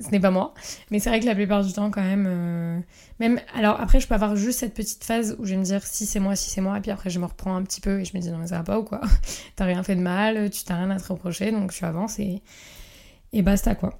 ce 0.00 0.10
n'est 0.10 0.20
pas 0.20 0.30
moi. 0.30 0.54
Mais 0.90 0.98
c'est 0.98 1.10
vrai 1.10 1.20
que 1.20 1.26
la 1.26 1.34
plupart 1.34 1.62
du 1.62 1.72
temps, 1.72 1.90
quand 1.90 2.02
même, 2.02 2.26
euh, 2.28 2.80
même. 3.20 3.40
Alors 3.54 3.80
après, 3.80 4.00
je 4.00 4.08
peux 4.08 4.14
avoir 4.14 4.36
juste 4.36 4.60
cette 4.60 4.74
petite 4.74 5.04
phase 5.04 5.36
où 5.38 5.44
je 5.44 5.50
vais 5.50 5.58
me 5.58 5.64
dire 5.64 5.82
si 5.86 6.06
c'est 6.06 6.20
moi, 6.20 6.36
si 6.36 6.50
c'est 6.50 6.60
moi, 6.60 6.78
et 6.78 6.80
puis 6.80 6.90
après, 6.90 7.10
je 7.10 7.18
me 7.18 7.26
reprends 7.26 7.54
un 7.54 7.62
petit 7.62 7.80
peu 7.80 8.00
et 8.00 8.04
je 8.04 8.16
me 8.16 8.22
dis 8.22 8.30
non, 8.30 8.38
mais 8.38 8.48
ça 8.48 8.58
va 8.58 8.64
pas 8.64 8.78
ou 8.78 8.84
quoi? 8.84 9.00
T'as 9.56 9.64
rien 9.66 9.82
fait 9.82 9.96
de 9.96 10.00
mal, 10.00 10.50
tu 10.50 10.64
t'as 10.64 10.76
rien 10.76 10.90
à 10.90 10.98
te 10.98 11.12
reprocher, 11.12 11.52
donc 11.52 11.72
tu 11.72 11.84
avances 11.84 12.18
et, 12.18 12.42
et 13.32 13.42
basta 13.42 13.74
quoi. 13.74 13.96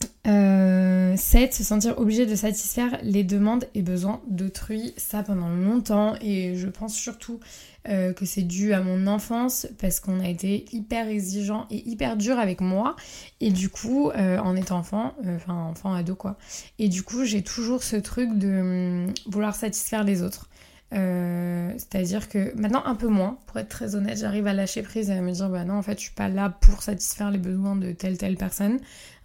7. 0.00 0.10
Euh, 0.28 1.16
se 1.16 1.64
sentir 1.64 1.98
obligé 1.98 2.26
de 2.26 2.34
satisfaire 2.34 2.98
les 3.02 3.24
demandes 3.24 3.64
et 3.74 3.82
besoins 3.82 4.20
d'autrui. 4.28 4.92
Ça 4.96 5.22
pendant 5.22 5.48
longtemps 5.48 6.14
et 6.20 6.54
je 6.54 6.68
pense 6.68 6.94
surtout 6.94 7.40
euh, 7.88 8.12
que 8.12 8.26
c'est 8.26 8.42
dû 8.42 8.74
à 8.74 8.82
mon 8.82 9.06
enfance 9.06 9.66
parce 9.80 10.00
qu'on 10.00 10.20
a 10.20 10.28
été 10.28 10.66
hyper 10.72 11.08
exigeant 11.08 11.66
et 11.70 11.88
hyper 11.88 12.16
dur 12.16 12.38
avec 12.38 12.60
moi. 12.60 12.94
Et 13.40 13.50
du 13.50 13.70
coup, 13.70 14.10
euh, 14.10 14.38
en 14.38 14.54
étant 14.56 14.78
enfant, 14.78 15.14
enfin 15.26 15.54
enfant 15.54 15.94
ado 15.94 16.14
quoi. 16.14 16.36
Et 16.78 16.88
du 16.88 17.02
coup, 17.02 17.24
j'ai 17.24 17.42
toujours 17.42 17.82
ce 17.82 17.96
truc 17.96 18.36
de 18.38 18.60
hum, 18.60 19.14
vouloir 19.26 19.54
satisfaire 19.54 20.04
les 20.04 20.22
autres. 20.22 20.48
C'est-à-dire 21.78 22.28
que 22.28 22.54
maintenant 22.54 22.82
un 22.84 22.94
peu 22.94 23.08
moins, 23.08 23.38
pour 23.46 23.56
être 23.58 23.68
très 23.68 23.94
honnête, 23.94 24.18
j'arrive 24.18 24.46
à 24.46 24.52
lâcher 24.52 24.82
prise 24.82 25.08
et 25.08 25.14
à 25.14 25.20
me 25.20 25.32
dire 25.32 25.48
bah 25.48 25.64
non 25.64 25.74
en 25.74 25.82
fait 25.82 25.96
je 25.98 26.04
suis 26.04 26.14
pas 26.14 26.28
là 26.28 26.50
pour 26.50 26.82
satisfaire 26.82 27.30
les 27.30 27.38
besoins 27.38 27.76
de 27.76 27.92
telle 27.92 28.18
telle 28.18 28.36
personne 28.36 28.78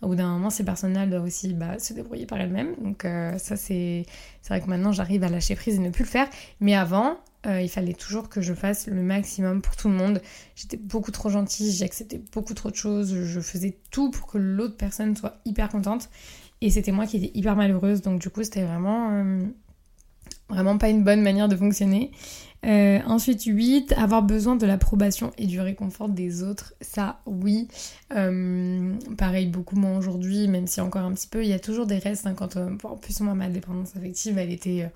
au 0.03 0.07
bout 0.07 0.15
d'un 0.15 0.27
moment, 0.27 0.49
ces 0.49 0.65
personnes-là 0.65 1.05
doivent 1.05 1.23
aussi 1.23 1.53
bah, 1.53 1.79
se 1.79 1.93
débrouiller 1.93 2.25
par 2.25 2.39
elles-mêmes. 2.39 2.75
Donc 2.81 3.05
euh, 3.05 3.37
ça, 3.37 3.55
c'est 3.55 4.05
vrai 4.47 4.61
que 4.61 4.67
maintenant, 4.67 4.91
j'arrive 4.91 5.23
à 5.23 5.29
lâcher 5.29 5.55
prise 5.55 5.75
et 5.75 5.79
ne 5.79 5.89
plus 5.89 6.03
le 6.03 6.09
faire. 6.09 6.27
Mais 6.59 6.75
avant, 6.75 7.17
euh, 7.45 7.61
il 7.61 7.69
fallait 7.69 7.93
toujours 7.93 8.27
que 8.27 8.41
je 8.41 8.53
fasse 8.53 8.87
le 8.87 9.01
maximum 9.01 9.61
pour 9.61 9.75
tout 9.75 9.87
le 9.87 9.95
monde. 9.95 10.21
J'étais 10.55 10.77
beaucoup 10.77 11.11
trop 11.11 11.29
gentille, 11.29 11.71
j'acceptais 11.71 12.21
beaucoup 12.33 12.53
trop 12.53 12.69
de 12.69 12.75
choses, 12.75 13.15
je 13.15 13.39
faisais 13.39 13.77
tout 13.91 14.11
pour 14.11 14.27
que 14.27 14.37
l'autre 14.37 14.75
personne 14.75 15.15
soit 15.15 15.39
hyper 15.45 15.69
contente. 15.69 16.09
Et 16.59 16.69
c'était 16.69 16.91
moi 16.91 17.07
qui 17.07 17.17
étais 17.17 17.31
hyper 17.37 17.55
malheureuse. 17.55 18.01
Donc 18.01 18.19
du 18.21 18.29
coup, 18.29 18.43
c'était 18.43 18.63
vraiment... 18.63 19.11
Euh, 19.11 19.43
vraiment 20.49 20.77
pas 20.77 20.89
une 20.89 21.03
bonne 21.03 21.21
manière 21.21 21.47
de 21.47 21.55
fonctionner. 21.55 22.11
Euh, 22.65 22.99
ensuite, 23.05 23.43
8, 23.43 23.93
avoir 23.97 24.23
besoin 24.23 24.55
de 24.55 24.65
l'approbation 24.65 25.31
et 25.37 25.47
du 25.47 25.59
réconfort 25.59 26.07
des 26.07 26.43
autres. 26.43 26.73
Ça, 26.79 27.19
oui. 27.25 27.67
Euh, 28.15 28.93
pareil, 29.17 29.47
beaucoup 29.47 29.75
moins 29.75 29.97
aujourd'hui, 29.97 30.47
même 30.47 30.67
si 30.67 30.79
encore 30.79 31.03
un 31.03 31.13
petit 31.13 31.27
peu, 31.27 31.43
il 31.43 31.49
y 31.49 31.53
a 31.53 31.59
toujours 31.59 31.85
des 31.85 31.97
restes. 31.97 32.25
Hein, 32.25 32.35
quand, 32.35 32.55
euh, 32.55 32.69
en 32.83 32.95
plus, 32.95 33.19
moi, 33.19 33.33
ma 33.33 33.49
dépendance 33.49 33.95
affective, 33.97 34.37
elle 34.37 34.51
était 34.51 34.89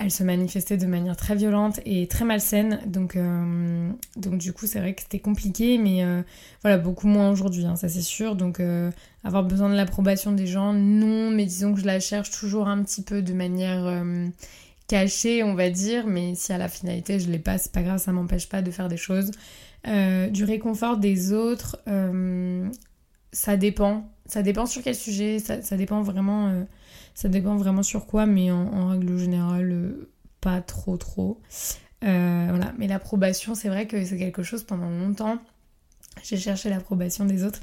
elle 0.00 0.10
se 0.10 0.22
manifestait 0.22 0.76
de 0.76 0.86
manière 0.86 1.16
très 1.16 1.34
violente 1.34 1.80
et 1.84 2.06
très 2.06 2.24
malsaine. 2.24 2.80
Donc, 2.86 3.16
euh, 3.16 3.90
du 4.16 4.52
coup, 4.52 4.66
c'est 4.66 4.78
vrai 4.78 4.94
que 4.94 5.02
c'était 5.02 5.18
compliqué, 5.18 5.78
mais 5.78 6.04
euh, 6.04 6.22
voilà, 6.62 6.78
beaucoup 6.78 7.06
moins 7.06 7.30
aujourd'hui, 7.30 7.64
hein, 7.64 7.76
ça 7.76 7.88
c'est 7.88 8.02
sûr. 8.02 8.36
Donc, 8.36 8.60
euh, 8.60 8.90
avoir 9.24 9.44
besoin 9.44 9.68
de 9.68 9.74
l'approbation 9.74 10.32
des 10.32 10.46
gens, 10.46 10.72
non, 10.72 11.30
mais 11.30 11.44
disons 11.44 11.74
que 11.74 11.80
je 11.80 11.86
la 11.86 12.00
cherche 12.00 12.30
toujours 12.30 12.68
un 12.68 12.82
petit 12.82 13.02
peu 13.02 13.22
de 13.22 13.32
manière 13.32 14.04
cachée, 14.86 15.42
on 15.42 15.54
va 15.54 15.70
dire. 15.70 16.06
Mais 16.06 16.34
si 16.34 16.52
à 16.52 16.58
la 16.58 16.68
finalité 16.68 17.20
je 17.20 17.30
l'ai 17.30 17.38
pas, 17.38 17.58
c'est 17.58 17.72
pas 17.72 17.82
grave, 17.82 17.98
ça 17.98 18.12
m'empêche 18.12 18.48
pas 18.48 18.62
de 18.62 18.70
faire 18.70 18.88
des 18.88 18.96
choses. 18.96 19.30
du 19.84 20.44
réconfort 20.44 20.96
des 20.96 21.32
autres, 21.32 21.78
ça 23.32 23.56
dépend. 23.56 24.10
Ça 24.28 24.42
dépend 24.42 24.66
sur 24.66 24.82
quel 24.82 24.94
sujet, 24.94 25.38
ça, 25.38 25.76
dépend 25.76 26.02
vraiment 26.02 26.64
ça 27.18 27.28
dépend 27.28 27.56
vraiment 27.56 27.82
sur 27.82 28.06
quoi, 28.06 28.26
mais 28.26 28.52
en, 28.52 28.90
règle 28.90 29.18
générale, 29.18 29.72
euh, 29.72 30.08
pas 30.40 30.60
trop 30.60 30.96
trop. 30.96 31.40
Euh, 32.04 32.46
voilà. 32.48 32.72
Mais 32.78 32.86
l'approbation, 32.86 33.56
c'est 33.56 33.68
vrai 33.68 33.88
que 33.88 34.04
c'est 34.04 34.16
quelque 34.16 34.44
chose 34.44 34.62
pendant 34.62 34.88
longtemps. 34.88 35.38
J'ai 36.22 36.36
cherché 36.36 36.70
l'approbation 36.70 37.24
des 37.24 37.42
autres. 37.42 37.58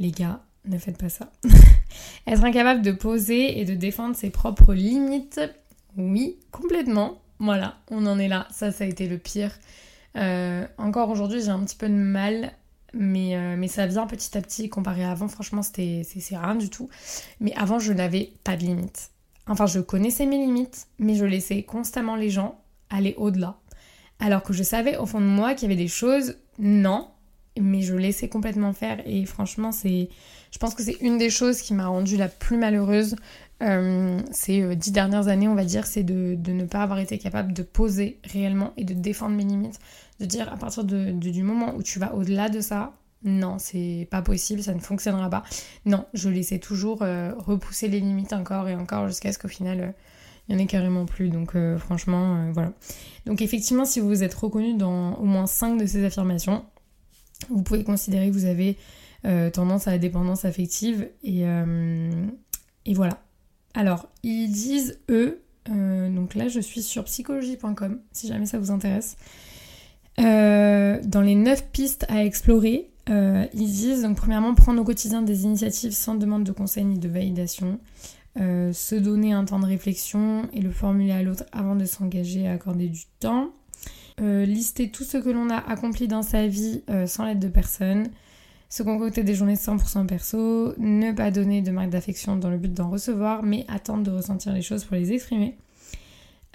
Les 0.00 0.10
gars, 0.10 0.42
ne 0.64 0.76
faites 0.76 0.98
pas 0.98 1.08
ça. 1.08 1.30
Être 2.26 2.42
incapable 2.42 2.82
de 2.82 2.90
poser 2.90 3.60
et 3.60 3.64
de 3.64 3.76
défendre 3.76 4.16
ses 4.16 4.30
propres 4.30 4.74
limites, 4.74 5.40
oui, 5.96 6.40
complètement. 6.50 7.22
Voilà, 7.38 7.76
on 7.92 8.06
en 8.06 8.18
est 8.18 8.26
là. 8.26 8.48
Ça, 8.50 8.72
ça 8.72 8.82
a 8.82 8.86
été 8.88 9.06
le 9.06 9.18
pire. 9.18 9.52
Euh, 10.16 10.66
encore 10.78 11.10
aujourd'hui, 11.10 11.42
j'ai 11.42 11.50
un 11.50 11.64
petit 11.64 11.76
peu 11.76 11.88
de 11.88 11.94
mal, 11.94 12.54
mais, 12.96 13.36
euh, 13.36 13.56
mais 13.56 13.68
ça 13.68 13.86
vient 13.86 14.06
petit 14.06 14.36
à 14.36 14.40
petit 14.40 14.68
comparé 14.68 15.04
à 15.04 15.12
avant. 15.12 15.28
Franchement, 15.28 15.62
c'est 15.62 16.04
rien 16.30 16.54
du 16.54 16.70
tout. 16.70 16.88
Mais 17.40 17.52
avant, 17.54 17.78
je 17.78 17.92
n'avais 17.92 18.32
pas 18.44 18.56
de 18.56 18.62
limites. 18.62 19.10
Enfin, 19.46 19.66
je 19.66 19.80
connaissais 19.80 20.26
mes 20.26 20.38
limites, 20.38 20.88
mais 20.98 21.14
je 21.14 21.24
laissais 21.24 21.62
constamment 21.62 22.16
les 22.16 22.30
gens 22.30 22.60
aller 22.90 23.14
au-delà. 23.16 23.58
Alors 24.18 24.42
que 24.42 24.52
je 24.52 24.62
savais 24.62 24.96
au 24.96 25.06
fond 25.06 25.20
de 25.20 25.26
moi 25.26 25.54
qu'il 25.54 25.68
y 25.68 25.72
avait 25.72 25.80
des 25.80 25.88
choses, 25.88 26.36
non, 26.58 27.08
mais 27.60 27.82
je 27.82 27.94
laissais 27.94 28.28
complètement 28.28 28.72
faire. 28.72 28.98
Et 29.06 29.24
franchement, 29.26 29.72
c'est, 29.72 30.08
je 30.50 30.58
pense 30.58 30.74
que 30.74 30.82
c'est 30.82 30.96
une 31.00 31.18
des 31.18 31.30
choses 31.30 31.60
qui 31.60 31.74
m'a 31.74 31.86
rendue 31.86 32.16
la 32.16 32.28
plus 32.28 32.56
malheureuse 32.56 33.16
euh, 33.62 34.20
ces 34.32 34.60
euh, 34.60 34.74
dix 34.74 34.92
dernières 34.92 35.28
années, 35.28 35.48
on 35.48 35.54
va 35.54 35.64
dire, 35.64 35.86
c'est 35.86 36.02
de, 36.02 36.36
ne 36.52 36.64
pas 36.64 36.82
avoir 36.82 36.98
été 36.98 37.16
capable 37.16 37.54
de 37.54 37.62
poser 37.62 38.18
réellement 38.24 38.72
et 38.76 38.84
de 38.84 38.92
défendre 38.92 39.34
mes 39.34 39.44
limites. 39.44 39.78
De 40.20 40.24
dire 40.26 40.52
à 40.52 40.56
partir 40.56 40.84
du 40.84 41.42
moment 41.42 41.74
où 41.74 41.82
tu 41.82 41.98
vas 41.98 42.14
au-delà 42.14 42.48
de 42.48 42.60
ça, 42.60 42.92
non, 43.24 43.58
c'est 43.58 44.06
pas 44.10 44.22
possible, 44.22 44.62
ça 44.62 44.74
ne 44.74 44.80
fonctionnera 44.80 45.28
pas. 45.28 45.42
Non, 45.84 46.06
je 46.14 46.28
laissais 46.28 46.58
toujours 46.58 47.02
euh, 47.02 47.32
repousser 47.36 47.88
les 47.88 48.00
limites 48.00 48.32
encore 48.32 48.68
et 48.68 48.74
encore 48.74 49.08
jusqu'à 49.08 49.32
ce 49.32 49.38
qu'au 49.38 49.48
final, 49.48 49.94
il 50.48 50.54
n'y 50.54 50.60
en 50.60 50.64
ait 50.64 50.68
carrément 50.68 51.06
plus. 51.06 51.28
Donc 51.28 51.54
franchement, 51.78 52.50
voilà. 52.52 52.72
Donc 53.26 53.42
effectivement, 53.42 53.84
si 53.84 54.00
vous 54.00 54.08
vous 54.08 54.22
êtes 54.22 54.34
reconnu 54.34 54.74
dans 54.74 55.14
au 55.14 55.24
moins 55.24 55.46
cinq 55.46 55.76
de 55.76 55.86
ces 55.86 56.04
affirmations, 56.04 56.64
vous 57.50 57.62
pouvez 57.62 57.84
considérer 57.84 58.28
que 58.28 58.34
vous 58.34 58.46
avez 58.46 58.78
tendance 59.52 59.88
à 59.88 59.90
la 59.90 59.98
dépendance 59.98 60.44
affective 60.44 61.08
et, 61.24 61.42
et 61.42 62.94
voilà. 62.94 63.18
Alors, 63.76 64.08
ils 64.22 64.48
disent, 64.48 64.98
eux, 65.10 65.42
euh, 65.68 66.08
donc 66.08 66.34
là 66.34 66.48
je 66.48 66.60
suis 66.60 66.82
sur 66.82 67.04
psychologie.com, 67.04 68.00
si 68.10 68.26
jamais 68.26 68.46
ça 68.46 68.58
vous 68.58 68.70
intéresse, 68.70 69.18
euh, 70.20 70.98
dans 71.04 71.20
les 71.20 71.34
9 71.34 71.70
pistes 71.72 72.06
à 72.08 72.24
explorer, 72.24 72.90
euh, 73.08 73.46
ils 73.54 73.70
disent, 73.70 74.02
donc 74.02 74.16
premièrement, 74.16 74.54
prendre 74.54 74.80
au 74.80 74.84
quotidien 74.84 75.22
des 75.22 75.44
initiatives 75.44 75.92
sans 75.92 76.14
demande 76.14 76.44
de 76.44 76.52
conseil 76.52 76.84
ni 76.84 76.98
de 76.98 77.08
validation, 77.08 77.78
se 78.38 78.94
donner 78.94 79.32
un 79.32 79.46
temps 79.46 79.58
de 79.58 79.64
réflexion 79.64 80.46
et 80.52 80.60
le 80.60 80.70
formuler 80.70 81.12
à 81.12 81.22
l'autre 81.22 81.44
avant 81.52 81.74
de 81.74 81.86
s'engager 81.86 82.46
à 82.46 82.52
accorder 82.52 82.88
du 82.88 83.04
temps, 83.18 83.48
lister 84.18 84.90
tout 84.90 85.04
ce 85.04 85.16
que 85.16 85.30
l'on 85.30 85.48
a 85.48 85.56
accompli 85.56 86.06
dans 86.06 86.20
sa 86.20 86.46
vie 86.46 86.82
sans 87.06 87.24
l'aide 87.24 87.38
de 87.38 87.48
personne, 87.48 88.10
se 88.68 88.82
concocter 88.82 89.22
des 89.22 89.34
journées 89.34 89.54
100% 89.54 90.06
perso, 90.06 90.74
ne 90.76 91.12
pas 91.12 91.30
donner 91.30 91.62
de 91.62 91.70
marque 91.70 91.88
d'affection 91.88 92.36
dans 92.36 92.50
le 92.50 92.58
but 92.58 92.74
d'en 92.74 92.90
recevoir, 92.90 93.42
mais 93.42 93.64
attendre 93.68 94.02
de 94.02 94.10
ressentir 94.10 94.52
les 94.52 94.60
choses 94.60 94.84
pour 94.84 94.96
les 94.96 95.12
exprimer. 95.12 95.56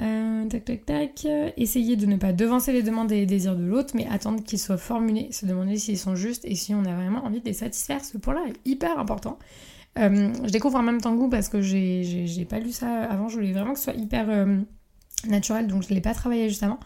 Euh, 0.02 0.48
tac 0.48 0.66
tac 0.66 0.86
tac. 0.86 1.28
Essayer 1.58 1.96
de 1.96 2.06
ne 2.06 2.16
pas 2.16 2.34
devancer 2.34 2.74
les 2.74 2.82
demandes 2.84 3.12
et 3.12 3.18
les 3.18 3.26
désirs 3.26 3.56
de 3.56 3.64
l'autre, 3.64 3.94
mais 3.96 4.08
attendre 4.08 4.44
qu'ils 4.44 4.60
soient 4.60 4.78
formulés, 4.78 5.32
se 5.32 5.46
demander 5.46 5.78
s'ils 5.78 5.98
sont 5.98 6.16
justes 6.16 6.46
et 6.46 6.56
si 6.56 6.74
on 6.74 6.86
a 6.86 6.96
vraiment 6.96 7.24
envie 7.24 7.40
de 7.40 7.46
les 7.46 7.54
satisfaire. 7.54 8.04
Ce 8.04 8.18
point-là 8.18 8.42
est 8.48 8.70
hyper 8.70 8.98
important. 8.98 9.38
Euh, 10.00 10.34
je 10.44 10.50
découvre 10.50 10.78
en 10.80 10.84
même 10.84 11.02
temps 11.02 11.16
goût 11.16 11.30
parce 11.30 11.50
que 11.50 11.62
j'ai 11.62 12.48
pas 12.50 12.60
lu 12.60 12.72
ça 12.72 13.04
avant. 13.04 13.28
Je 13.30 13.36
voulais 13.36 13.52
vraiment 13.52 13.74
que 13.74 13.80
ce 13.80 13.86
soit 13.86 13.96
hyper 13.96 14.30
euh, 14.30 14.58
naturel, 15.28 15.68
donc 15.68 15.84
je 15.84 15.90
ne 15.90 15.96
l'ai 15.96 16.02
pas 16.02 16.16
travaillé 16.16 16.50
justement. 16.50 16.80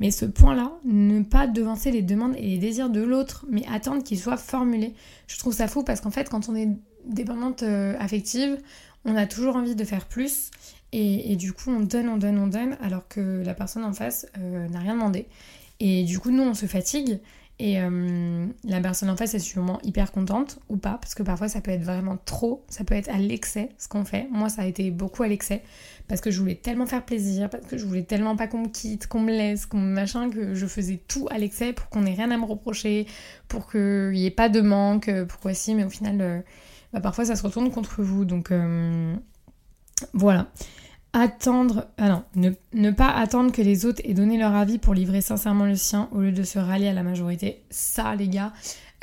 Mais 0.00 0.10
ce 0.10 0.24
point-là, 0.24 0.72
ne 0.84 1.22
pas 1.22 1.46
devancer 1.46 1.90
les 1.90 2.02
demandes 2.02 2.36
et 2.36 2.42
les 2.42 2.58
désirs 2.58 2.88
de 2.88 3.02
l'autre, 3.02 3.44
mais 3.50 3.64
attendre 3.70 4.02
qu'ils 4.02 4.18
soient 4.18 4.38
formulés. 4.38 4.94
Je 5.26 5.38
trouve 5.38 5.52
ça 5.52 5.68
fou 5.68 5.82
parce 5.82 6.00
qu'en 6.00 6.10
fait, 6.10 6.30
quand 6.30 6.48
on 6.48 6.54
est 6.54 6.70
dépendante 7.04 7.64
affective, 7.64 8.58
on 9.04 9.16
a 9.16 9.26
toujours 9.26 9.56
envie 9.56 9.74
de 9.74 9.84
faire 9.84 10.06
plus. 10.06 10.50
Et, 10.94 11.36
du 11.36 11.54
coup, 11.54 11.70
on 11.70 11.80
donne, 11.80 12.08
on 12.08 12.18
donne, 12.18 12.38
on 12.38 12.46
donne, 12.46 12.76
alors 12.82 13.08
que 13.08 13.42
la 13.44 13.54
personne 13.54 13.84
en 13.84 13.94
face 13.94 14.26
euh, 14.38 14.68
n'a 14.68 14.80
rien 14.80 14.94
demandé. 14.94 15.26
Et 15.80 16.04
du 16.04 16.18
coup, 16.18 16.30
nous, 16.30 16.42
on 16.42 16.52
se 16.52 16.66
fatigue. 16.66 17.18
Et 17.58 17.80
euh, 17.80 18.46
la 18.64 18.80
personne 18.80 19.08
en 19.08 19.16
face 19.16 19.34
est 19.34 19.38
sûrement 19.38 19.78
hyper 19.84 20.10
contente 20.10 20.58
ou 20.68 20.76
pas, 20.76 20.98
parce 21.00 21.14
que 21.14 21.22
parfois 21.22 21.48
ça 21.48 21.60
peut 21.60 21.70
être 21.70 21.84
vraiment 21.84 22.18
trop, 22.24 22.64
ça 22.68 22.82
peut 22.82 22.94
être 22.94 23.08
à 23.08 23.18
l'excès 23.18 23.68
ce 23.78 23.86
qu'on 23.86 24.04
fait. 24.04 24.26
Moi 24.32 24.48
ça 24.48 24.62
a 24.62 24.66
été 24.66 24.90
beaucoup 24.90 25.22
à 25.22 25.28
l'excès, 25.28 25.62
parce 26.08 26.20
que 26.20 26.32
je 26.32 26.40
voulais 26.40 26.56
tellement 26.56 26.86
faire 26.86 27.04
plaisir, 27.04 27.50
parce 27.50 27.64
que 27.66 27.76
je 27.76 27.86
voulais 27.86 28.02
tellement 28.02 28.34
pas 28.36 28.48
qu'on 28.48 28.62
me 28.62 28.68
quitte, 28.68 29.06
qu'on 29.06 29.20
me 29.20 29.30
laisse, 29.30 29.66
qu'on 29.66 29.78
me 29.78 29.92
machin, 29.92 30.30
que 30.30 30.54
je 30.54 30.66
faisais 30.66 31.00
tout 31.06 31.28
à 31.30 31.38
l'excès 31.38 31.72
pour 31.72 31.88
qu'on 31.88 32.04
ait 32.04 32.14
rien 32.14 32.32
à 32.32 32.36
me 32.36 32.46
reprocher, 32.46 33.06
pour 33.46 33.70
qu'il 33.70 34.10
n'y 34.10 34.26
ait 34.26 34.30
pas 34.30 34.48
de 34.48 34.60
manque, 34.60 35.10
pourquoi 35.28 35.54
si, 35.54 35.76
mais 35.76 35.84
au 35.84 35.90
final, 35.90 36.20
euh, 36.20 36.40
bah, 36.92 37.00
parfois 37.00 37.26
ça 37.26 37.36
se 37.36 37.42
retourne 37.44 37.70
contre 37.70 38.02
vous. 38.02 38.24
Donc 38.24 38.50
voilà 40.12 40.48
attendre, 41.14 41.88
ah 41.98 42.08
non, 42.08 42.54
ne, 42.72 42.90
pas 42.90 43.10
attendre 43.10 43.52
que 43.52 43.60
les 43.60 43.84
autres 43.84 44.00
aient 44.04 44.14
donné 44.14 44.38
leur 44.38 44.54
avis 44.54 44.78
pour 44.78 44.94
livrer 44.94 45.20
sincèrement 45.20 45.66
le 45.66 45.76
sien 45.76 46.08
au 46.12 46.20
lieu 46.20 46.32
de 46.32 46.42
se 46.42 46.58
rallier 46.58 46.88
à 46.88 46.94
la 46.94 47.02
majorité. 47.02 47.62
Ça, 47.70 48.14
les 48.14 48.28
gars, 48.28 48.52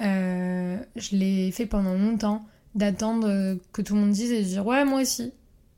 euh, 0.01 0.77
je 0.95 1.15
l'ai 1.15 1.51
fait 1.51 1.67
pendant 1.67 1.93
longtemps, 1.93 2.45
d'attendre 2.75 3.57
que 3.73 3.81
tout 3.81 3.93
le 3.93 4.01
monde 4.01 4.11
dise 4.11 4.31
et 4.31 4.41
de 4.41 4.47
dire 4.47 4.65
ouais, 4.65 4.85
moi 4.85 5.01
aussi. 5.01 5.33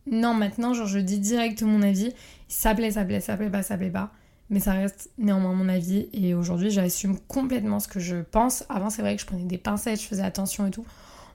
Non, 0.09 0.33
maintenant, 0.33 0.73
genre, 0.73 0.87
je 0.87 0.99
dis 0.99 1.19
direct 1.19 1.61
mon 1.63 1.81
avis. 1.81 2.13
Ça 2.47 2.73
plaît, 2.73 2.91
ça 2.91 3.05
plaît, 3.05 3.21
ça 3.21 3.37
plaît 3.37 3.49
pas, 3.49 3.63
ça 3.63 3.77
plaît 3.77 3.91
pas. 3.91 4.11
Mais 4.49 4.59
ça 4.59 4.73
reste 4.73 5.11
néanmoins 5.17 5.53
mon 5.53 5.69
avis. 5.69 6.09
Et 6.13 6.33
aujourd'hui, 6.33 6.71
j'assume 6.71 7.17
complètement 7.27 7.79
ce 7.79 7.87
que 7.87 7.99
je 7.99 8.17
pense. 8.17 8.65
Avant, 8.69 8.89
c'est 8.89 9.01
vrai 9.01 9.15
que 9.15 9.21
je 9.21 9.27
prenais 9.27 9.45
des 9.45 9.57
pincettes, 9.57 10.01
je 10.01 10.07
faisais 10.07 10.23
attention 10.23 10.65
et 10.65 10.71
tout. 10.71 10.85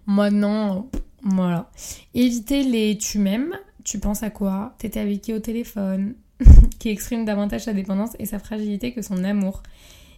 Maintenant, 0.07 0.91
voilà. 1.23 1.71
Éviter 2.15 2.65
les 2.65 2.99
tu 2.99 3.19
m'aimes 3.19 3.57
tu 3.87 4.01
penses 4.01 4.25
à 4.25 4.31
quoi? 4.31 4.75
T'étais 4.79 4.99
avec 4.99 5.23
qui 5.23 5.33
au 5.33 5.39
téléphone? 5.39 6.15
Qui 6.79 6.91
exprime 6.91 7.25
davantage 7.25 7.65
sa 7.65 7.73
dépendance 7.73 8.11
et 8.19 8.27
sa 8.27 8.39
fragilité 8.39 8.93
que 8.93 9.01
son 9.01 9.25
amour. 9.25 9.63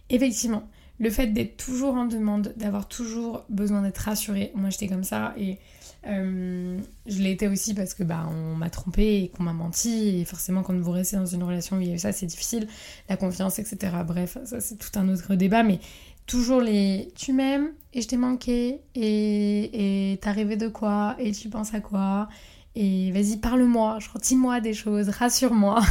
Effectivement, 0.09 0.67
le 0.99 1.09
fait 1.09 1.27
d'être 1.27 1.55
toujours 1.55 1.93
en 1.93 2.05
demande, 2.05 2.53
d'avoir 2.57 2.89
toujours 2.89 3.45
besoin 3.47 3.83
d'être 3.83 3.99
rassuré, 3.99 4.51
moi 4.53 4.69
j'étais 4.69 4.87
comme 4.87 5.05
ça 5.05 5.33
et 5.37 5.59
euh, 6.07 6.77
je 7.05 7.23
été 7.23 7.47
aussi 7.47 7.73
parce 7.73 7.93
que 7.93 8.03
bah 8.03 8.27
on 8.29 8.55
m'a 8.55 8.69
trompé 8.69 9.23
et 9.23 9.29
qu'on 9.29 9.43
m'a 9.43 9.53
menti. 9.53 10.19
Et 10.19 10.25
forcément 10.25 10.63
quand 10.63 10.77
vous 10.77 10.91
restez 10.91 11.15
dans 11.15 11.25
une 11.25 11.43
relation 11.43 11.77
où 11.77 11.81
il 11.81 11.91
y 11.91 11.93
a 11.93 11.97
ça 11.99 12.11
c'est 12.11 12.25
difficile, 12.25 12.67
la 13.07 13.17
confiance 13.17 13.59
etc. 13.59 13.77
Bref, 14.05 14.39
ça 14.45 14.59
c'est 14.59 14.77
tout 14.77 14.97
un 14.99 15.07
autre 15.07 15.35
débat. 15.35 15.63
Mais 15.63 15.79
toujours 16.25 16.59
les 16.59 17.13
tu 17.15 17.33
m'aimes 17.33 17.69
et 17.93 18.01
je 18.01 18.07
t'ai 18.07 18.17
manqué 18.17 18.81
et 18.95 20.17
t'as 20.21 20.31
rêvé 20.31 20.57
de 20.57 20.67
quoi 20.67 21.15
et 21.19 21.31
tu 21.31 21.49
penses 21.49 21.73
à 21.73 21.79
quoi? 21.79 22.27
Et 22.75 23.11
vas-y, 23.11 23.37
parle-moi, 23.37 23.97
dis-moi 24.21 24.61
des 24.61 24.73
choses, 24.73 25.09
rassure-moi. 25.09 25.81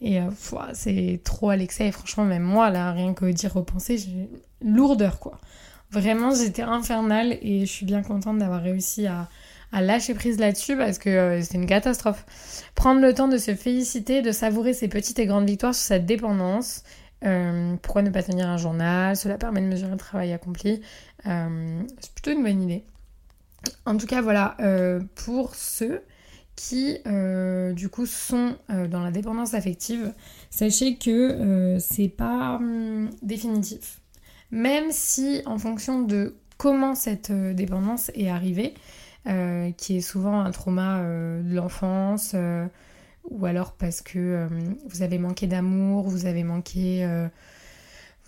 Et 0.00 0.20
euh, 0.20 0.30
c'est 0.72 1.20
trop 1.22 1.50
à 1.50 1.56
l'excès. 1.56 1.90
franchement, 1.92 2.24
même 2.24 2.42
moi, 2.42 2.70
là, 2.70 2.92
rien 2.92 3.14
que 3.14 3.26
d'y 3.26 3.46
repenser, 3.46 3.98
j'ai 3.98 4.28
lourdeur, 4.60 5.18
quoi. 5.18 5.40
Vraiment, 5.90 6.34
j'étais 6.34 6.62
infernale 6.62 7.38
et 7.40 7.60
je 7.60 7.70
suis 7.70 7.86
bien 7.86 8.02
contente 8.02 8.38
d'avoir 8.38 8.62
réussi 8.62 9.06
à, 9.06 9.28
lâcher 9.72 10.14
prise 10.14 10.38
là-dessus 10.38 10.76
parce 10.76 10.98
que 10.98 11.10
euh, 11.10 11.42
c'était 11.42 11.56
une 11.56 11.66
catastrophe. 11.66 12.24
Prendre 12.74 13.00
le 13.00 13.12
temps 13.12 13.28
de 13.28 13.38
se 13.38 13.54
féliciter, 13.54 14.22
de 14.22 14.32
savourer 14.32 14.72
ses 14.72 14.88
petites 14.88 15.18
et 15.18 15.26
grandes 15.26 15.46
victoires 15.46 15.74
sur 15.74 15.84
sa 15.84 15.98
dépendance. 15.98 16.84
Euh, 17.24 17.74
pourquoi 17.82 18.02
ne 18.02 18.10
pas 18.10 18.22
tenir 18.22 18.48
un 18.48 18.56
journal? 18.56 19.16
Cela 19.16 19.36
permet 19.36 19.60
de 19.60 19.66
mesurer 19.66 19.92
le 19.92 19.96
travail 19.96 20.32
accompli. 20.32 20.80
c'est 21.24 22.12
plutôt 22.14 22.30
une 22.32 22.42
bonne 22.42 22.62
idée. 22.62 22.84
En 23.86 23.96
tout 23.96 24.06
cas, 24.06 24.20
voilà, 24.20 24.56
pour 25.14 25.54
ceux 25.54 26.02
qui 26.56 26.98
euh, 27.06 27.72
du 27.72 27.88
coup 27.88 28.06
sont 28.06 28.56
euh, 28.70 28.86
dans 28.86 29.02
la 29.02 29.10
dépendance 29.10 29.54
affective, 29.54 30.12
sachez 30.50 30.96
que 30.96 31.10
euh, 31.10 31.78
c'est 31.78 32.08
pas 32.08 32.56
hum, 32.56 33.10
définitif. 33.22 34.00
Même 34.50 34.90
si 34.90 35.42
en 35.46 35.58
fonction 35.58 36.02
de 36.02 36.36
comment 36.58 36.94
cette 36.94 37.32
dépendance 37.32 38.10
est 38.14 38.28
arrivée, 38.28 38.74
qui 39.78 39.96
est 39.96 40.00
souvent 40.02 40.40
un 40.40 40.50
trauma 40.50 41.02
de 41.02 41.54
l'enfance, 41.54 42.36
ou 43.24 43.46
alors 43.46 43.72
parce 43.72 44.00
que 44.02 44.46
vous 44.86 45.02
avez 45.02 45.18
manqué 45.18 45.48
d'amour, 45.48 46.08
vous 46.08 46.26
avez 46.26 46.44
manqué 46.44 47.08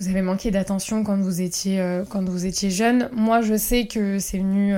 vous 0.01 0.09
avez 0.09 0.23
manqué 0.23 0.51
d'attention 0.51 1.05
quand 1.05 1.19
vous 1.19 1.43
étiez 1.43 2.03
quand 2.09 2.29
vous 2.29 2.47
étiez 2.47 2.71
jeune. 2.71 3.09
Moi, 3.13 3.41
je 3.43 3.57
sais 3.57 3.87
que 3.87 4.19
c'est 4.19 4.39
venu 4.39 4.75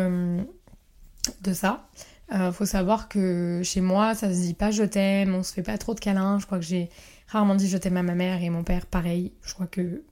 de 1.40 1.52
ça. 1.54 1.88
Euh, 2.32 2.52
faut 2.52 2.66
savoir 2.66 3.08
que 3.08 3.62
chez 3.64 3.80
moi, 3.80 4.14
ça 4.14 4.28
se 4.32 4.40
dit 4.40 4.54
pas 4.54 4.70
je 4.70 4.84
t'aime, 4.84 5.34
on 5.34 5.42
se 5.42 5.52
fait 5.52 5.62
pas 5.62 5.78
trop 5.78 5.94
de 5.94 6.00
câlins. 6.00 6.38
Je 6.38 6.46
crois 6.46 6.58
que 6.58 6.64
j'ai 6.64 6.90
rarement 7.28 7.54
dit 7.54 7.68
je 7.68 7.78
t'aime 7.78 7.96
à 7.96 8.02
ma 8.02 8.14
mère 8.14 8.42
et 8.42 8.50
mon 8.50 8.64
père, 8.64 8.86
pareil. 8.86 9.32
Je 9.42 9.54
crois 9.54 9.66
que 9.66 10.02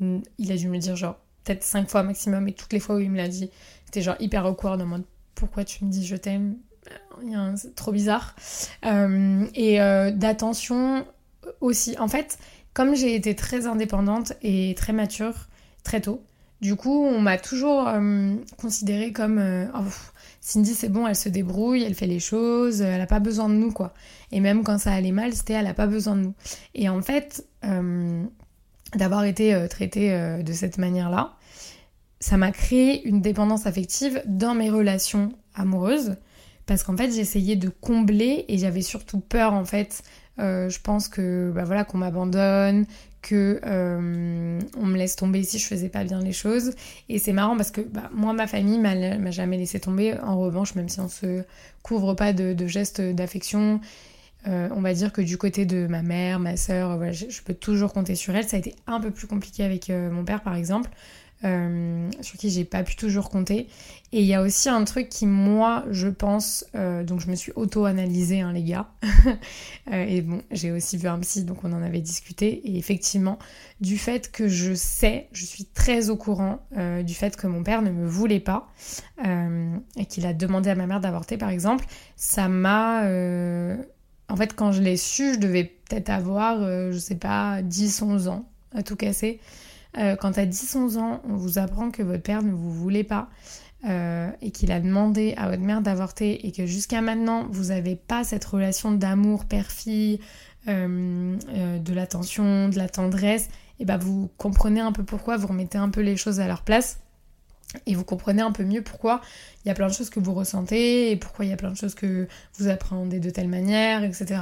mm, 0.00 0.20
il 0.38 0.52
a 0.52 0.56
dû 0.56 0.68
me 0.68 0.74
le 0.74 0.78
dire 0.78 0.96
genre 0.96 1.16
peut-être 1.44 1.62
cinq 1.62 1.88
fois 1.88 2.02
maximum 2.02 2.48
et 2.48 2.52
toutes 2.52 2.72
les 2.72 2.80
fois 2.80 2.96
où 2.96 3.00
il 3.00 3.10
me 3.10 3.16
l'a 3.16 3.28
dit, 3.28 3.50
c'était 3.86 4.02
genre 4.02 4.16
hyper 4.20 4.46
awkward 4.46 4.80
en 4.80 4.86
mode 4.86 5.04
pourquoi 5.34 5.64
tu 5.64 5.84
me 5.84 5.90
dis 5.90 6.06
je 6.06 6.16
t'aime? 6.16 6.56
C'est 7.56 7.74
trop 7.74 7.92
bizarre. 7.92 8.34
Euh, 8.84 9.46
et 9.54 9.80
euh, 9.80 10.10
d'attention 10.10 11.06
aussi. 11.60 11.96
En 11.98 12.08
fait, 12.08 12.38
comme 12.72 12.94
j'ai 12.94 13.14
été 13.14 13.34
très 13.34 13.66
indépendante 13.66 14.34
et 14.42 14.74
très 14.76 14.92
mature 14.92 15.48
très 15.82 16.00
tôt, 16.00 16.22
Du 16.60 16.76
coup, 16.76 17.04
on 17.04 17.20
m'a 17.20 17.36
toujours 17.36 17.88
euh, 17.88 18.34
considérée 18.56 19.12
comme 19.12 19.38
oh, 19.74 19.78
Cindy, 20.46 20.74
c'est 20.74 20.90
bon, 20.90 21.06
elle 21.06 21.16
se 21.16 21.30
débrouille, 21.30 21.84
elle 21.84 21.94
fait 21.94 22.06
les 22.06 22.20
choses, 22.20 22.82
elle 22.82 22.98
n'a 22.98 23.06
pas 23.06 23.18
besoin 23.18 23.48
de 23.48 23.54
nous, 23.54 23.72
quoi. 23.72 23.94
Et 24.30 24.40
même 24.40 24.62
quand 24.62 24.76
ça 24.76 24.92
allait 24.92 25.10
mal, 25.10 25.32
c'était 25.32 25.54
elle 25.54 25.64
n'a 25.64 25.72
pas 25.72 25.86
besoin 25.86 26.16
de 26.16 26.20
nous. 26.20 26.34
Et 26.74 26.90
en 26.90 27.00
fait, 27.00 27.46
d'avoir 28.94 29.24
été 29.24 29.66
traitée 29.70 30.42
de 30.44 30.52
cette 30.52 30.76
manière-là, 30.76 31.32
ça 32.20 32.36
m'a 32.36 32.52
créé 32.52 33.06
une 33.08 33.22
dépendance 33.22 33.66
affective 33.66 34.22
dans 34.26 34.54
mes 34.54 34.68
relations 34.68 35.32
amoureuses 35.54 36.16
parce 36.66 36.82
qu'en 36.82 36.96
fait 36.96 37.10
j'essayais 37.10 37.56
de 37.56 37.68
combler 37.68 38.44
et 38.48 38.58
j'avais 38.58 38.80
surtout 38.80 39.20
peur 39.20 39.52
en 39.52 39.64
fait 39.64 40.02
euh, 40.38 40.68
je 40.68 40.80
pense 40.80 41.08
que 41.08 41.52
bah 41.54 41.64
voilà 41.64 41.84
qu'on 41.84 41.98
m'abandonne 41.98 42.86
que 43.24 43.58
euh, 43.64 44.60
on 44.76 44.84
me 44.84 44.98
laisse 44.98 45.16
tomber 45.16 45.42
si 45.42 45.58
je 45.58 45.66
faisais 45.66 45.88
pas 45.88 46.04
bien 46.04 46.20
les 46.20 46.32
choses 46.32 46.72
et 47.08 47.18
c'est 47.18 47.32
marrant 47.32 47.56
parce 47.56 47.70
que 47.70 47.80
bah, 47.80 48.10
moi 48.12 48.34
ma 48.34 48.46
famille 48.46 48.78
m'a 48.78 49.30
jamais 49.30 49.56
laissé 49.56 49.80
tomber 49.80 50.14
en 50.20 50.38
revanche 50.38 50.74
même 50.74 50.90
si 50.90 51.00
on 51.00 51.08
se 51.08 51.42
couvre 51.82 52.12
pas 52.12 52.34
de, 52.34 52.66
gestes 52.66 53.00
d'affection 53.00 53.80
euh, 54.46 54.68
on 54.76 54.82
va 54.82 54.92
dire 54.92 55.10
que 55.10 55.22
du 55.22 55.38
côté 55.38 55.64
de 55.64 55.86
ma 55.86 56.02
mère, 56.02 56.38
ma 56.38 56.58
soeur, 56.58 56.98
voilà, 56.98 57.12
je, 57.12 57.30
je, 57.30 57.40
peux 57.40 57.54
toujours 57.54 57.94
compter 57.94 58.14
sur 58.14 58.36
elle. 58.36 58.46
Ça 58.46 58.56
a 58.56 58.58
été 58.58 58.74
un 58.86 59.00
peu 59.00 59.10
plus 59.10 59.26
compliqué 59.26 59.64
avec 59.64 59.88
mon 59.88 60.22
père 60.22 60.42
par 60.42 60.54
exemple. 60.54 60.90
Euh, 61.44 62.10
sur 62.22 62.38
qui 62.38 62.48
j'ai 62.48 62.64
pas 62.64 62.82
pu 62.82 62.96
toujours 62.96 63.28
compter. 63.28 63.68
Et 64.12 64.20
il 64.20 64.26
y 64.26 64.32
a 64.32 64.40
aussi 64.40 64.70
un 64.70 64.82
truc 64.84 65.10
qui, 65.10 65.26
moi, 65.26 65.84
je 65.90 66.08
pense, 66.08 66.64
euh, 66.74 67.04
donc 67.04 67.20
je 67.20 67.28
me 67.28 67.34
suis 67.34 67.52
auto-analysée, 67.54 68.40
hein, 68.40 68.52
les 68.52 68.62
gars. 68.62 68.88
Euh, 69.92 70.02
et 70.08 70.22
bon, 70.22 70.40
j'ai 70.50 70.72
aussi 70.72 70.96
vu 70.96 71.08
un 71.08 71.18
psy, 71.18 71.44
donc 71.44 71.62
on 71.62 71.72
en 71.74 71.82
avait 71.82 72.00
discuté. 72.00 72.66
Et 72.66 72.78
effectivement, 72.78 73.38
du 73.82 73.98
fait 73.98 74.32
que 74.32 74.48
je 74.48 74.72
sais, 74.72 75.28
je 75.32 75.44
suis 75.44 75.66
très 75.66 76.08
au 76.08 76.16
courant 76.16 76.66
du 77.04 77.12
fait 77.12 77.36
que 77.36 77.46
mon 77.46 77.62
père 77.62 77.82
ne 77.82 77.90
me 77.90 78.06
voulait 78.06 78.40
pas 78.40 78.66
et 79.22 80.06
qu'il 80.06 80.24
a 80.24 80.32
demandé 80.32 80.70
à 80.70 80.74
ma 80.74 80.86
mère 80.86 81.00
d'avorter, 81.00 81.36
par 81.36 81.50
exemple, 81.50 81.84
ça 82.16 82.48
m'a. 82.48 83.02
En 84.30 84.36
fait, 84.36 84.54
quand 84.54 84.72
je 84.72 84.80
l'ai 84.80 84.96
su, 84.96 85.34
je 85.34 85.38
devais 85.38 85.64
peut-être 85.64 86.08
avoir, 86.08 86.60
je 86.90 86.98
sais 86.98 87.16
pas, 87.16 87.60
10-11 87.60 88.28
ans 88.28 88.48
à 88.74 88.82
tout 88.82 88.96
casser. 88.96 89.38
Euh, 89.98 90.16
quand 90.16 90.38
à 90.38 90.44
10-11 90.44 90.98
ans, 90.98 91.20
on 91.28 91.36
vous 91.36 91.58
apprend 91.58 91.90
que 91.90 92.02
votre 92.02 92.22
père 92.22 92.42
ne 92.42 92.52
vous 92.52 92.72
voulait 92.72 93.04
pas 93.04 93.28
euh, 93.86 94.30
et 94.40 94.50
qu'il 94.50 94.72
a 94.72 94.80
demandé 94.80 95.34
à 95.36 95.48
votre 95.48 95.62
mère 95.62 95.82
d'avorter 95.82 96.46
et 96.46 96.52
que 96.52 96.66
jusqu'à 96.66 97.00
maintenant, 97.00 97.46
vous 97.50 97.64
n'avez 97.64 97.96
pas 97.96 98.24
cette 98.24 98.44
relation 98.44 98.92
d'amour 98.92 99.44
père-fille, 99.44 100.20
euh, 100.68 101.36
de 101.78 101.94
l'attention, 101.94 102.68
de 102.68 102.76
la 102.76 102.88
tendresse, 102.88 103.50
et 103.78 103.84
bah 103.84 103.98
vous 103.98 104.30
comprenez 104.38 104.80
un 104.80 104.92
peu 104.92 105.04
pourquoi, 105.04 105.36
vous 105.36 105.48
remettez 105.48 105.78
un 105.78 105.90
peu 105.90 106.00
les 106.00 106.16
choses 106.16 106.40
à 106.40 106.46
leur 106.46 106.62
place 106.62 107.00
et 107.86 107.94
vous 107.94 108.04
comprenez 108.04 108.42
un 108.42 108.52
peu 108.52 108.64
mieux 108.64 108.82
pourquoi 108.82 109.20
il 109.64 109.68
y 109.68 109.70
a 109.70 109.74
plein 109.74 109.88
de 109.88 109.92
choses 109.92 110.10
que 110.10 110.20
vous 110.20 110.34
ressentez 110.34 111.10
et 111.10 111.16
pourquoi 111.16 111.44
il 111.44 111.50
y 111.50 111.54
a 111.54 111.56
plein 111.56 111.70
de 111.70 111.76
choses 111.76 111.94
que 111.94 112.28
vous 112.58 112.68
appréhendez 112.68 113.18
de 113.18 113.30
telle 113.30 113.48
manière, 113.48 114.04
etc. 114.04 114.40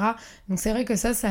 Donc 0.48 0.58
c'est 0.58 0.70
vrai 0.70 0.84
que 0.84 0.96
ça, 0.96 1.14
ça, 1.14 1.30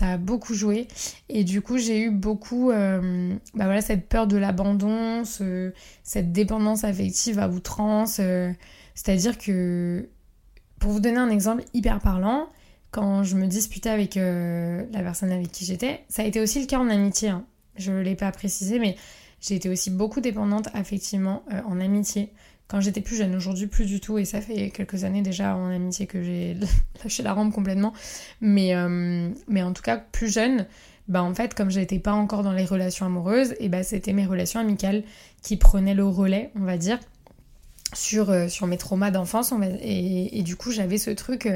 a 0.00 0.16
beaucoup 0.18 0.54
joué. 0.54 0.88
Et 1.28 1.44
du 1.44 1.62
coup, 1.62 1.78
j'ai 1.78 2.02
eu 2.02 2.10
beaucoup, 2.10 2.70
euh, 2.70 3.34
bah 3.54 3.64
voilà, 3.64 3.80
cette 3.80 4.08
peur 4.08 4.26
de 4.26 4.36
l'abandon, 4.36 5.22
cette 5.24 6.32
dépendance 6.32 6.84
affective 6.84 7.38
à 7.38 7.48
outrance. 7.48 8.18
Euh, 8.20 8.52
c'est-à-dire 8.94 9.38
que, 9.38 10.08
pour 10.78 10.92
vous 10.92 11.00
donner 11.00 11.18
un 11.18 11.30
exemple 11.30 11.64
hyper 11.72 12.00
parlant, 12.00 12.48
quand 12.90 13.22
je 13.22 13.36
me 13.36 13.46
disputais 13.46 13.90
avec 13.90 14.16
euh, 14.16 14.84
la 14.92 15.00
personne 15.00 15.30
avec 15.30 15.50
qui 15.50 15.64
j'étais, 15.64 16.04
ça 16.08 16.22
a 16.22 16.24
été 16.24 16.40
aussi 16.40 16.60
le 16.60 16.66
cas 16.66 16.78
en 16.78 16.90
amitié. 16.90 17.30
Hein. 17.30 17.44
Je 17.76 17.92
ne 17.92 18.00
l'ai 18.00 18.16
pas 18.16 18.32
précisé, 18.32 18.78
mais 18.78 18.96
j'ai 19.40 19.54
été 19.54 19.68
aussi 19.68 19.90
beaucoup 19.90 20.20
dépendante 20.20 20.68
affectivement 20.74 21.42
euh, 21.52 21.60
en 21.66 21.80
amitié. 21.80 22.30
Quand 22.68 22.80
j'étais 22.80 23.00
plus 23.00 23.16
jeune, 23.16 23.34
aujourd'hui 23.34 23.66
plus 23.66 23.86
du 23.86 23.98
tout, 24.00 24.18
et 24.18 24.24
ça 24.24 24.40
fait 24.40 24.70
quelques 24.70 25.02
années 25.04 25.22
déjà 25.22 25.56
en 25.56 25.70
amitié 25.70 26.06
que 26.06 26.22
j'ai 26.22 26.56
lâché 27.02 27.22
la 27.22 27.32
rampe 27.32 27.52
complètement. 27.52 27.92
Mais, 28.40 28.74
euh, 28.74 29.30
mais 29.48 29.62
en 29.62 29.72
tout 29.72 29.82
cas, 29.82 29.96
plus 29.96 30.32
jeune, 30.32 30.66
bah 31.08 31.22
en 31.22 31.34
fait, 31.34 31.54
comme 31.54 31.70
j'étais 31.70 31.98
pas 31.98 32.12
encore 32.12 32.42
dans 32.44 32.52
les 32.52 32.64
relations 32.64 33.06
amoureuses, 33.06 33.54
et 33.58 33.68
bah 33.68 33.82
c'était 33.82 34.12
mes 34.12 34.26
relations 34.26 34.60
amicales 34.60 35.02
qui 35.42 35.56
prenaient 35.56 35.94
le 35.94 36.04
relais, 36.06 36.50
on 36.54 36.64
va 36.64 36.76
dire 36.78 37.00
sur, 37.92 38.30
euh, 38.30 38.48
sur 38.48 38.66
mes 38.66 38.76
traumas 38.76 39.10
d'enfance 39.10 39.52
et, 39.82 40.42
du 40.42 40.56
coup 40.56 40.70
j'avais 40.70 40.98
ce 40.98 41.10
truc 41.10 41.48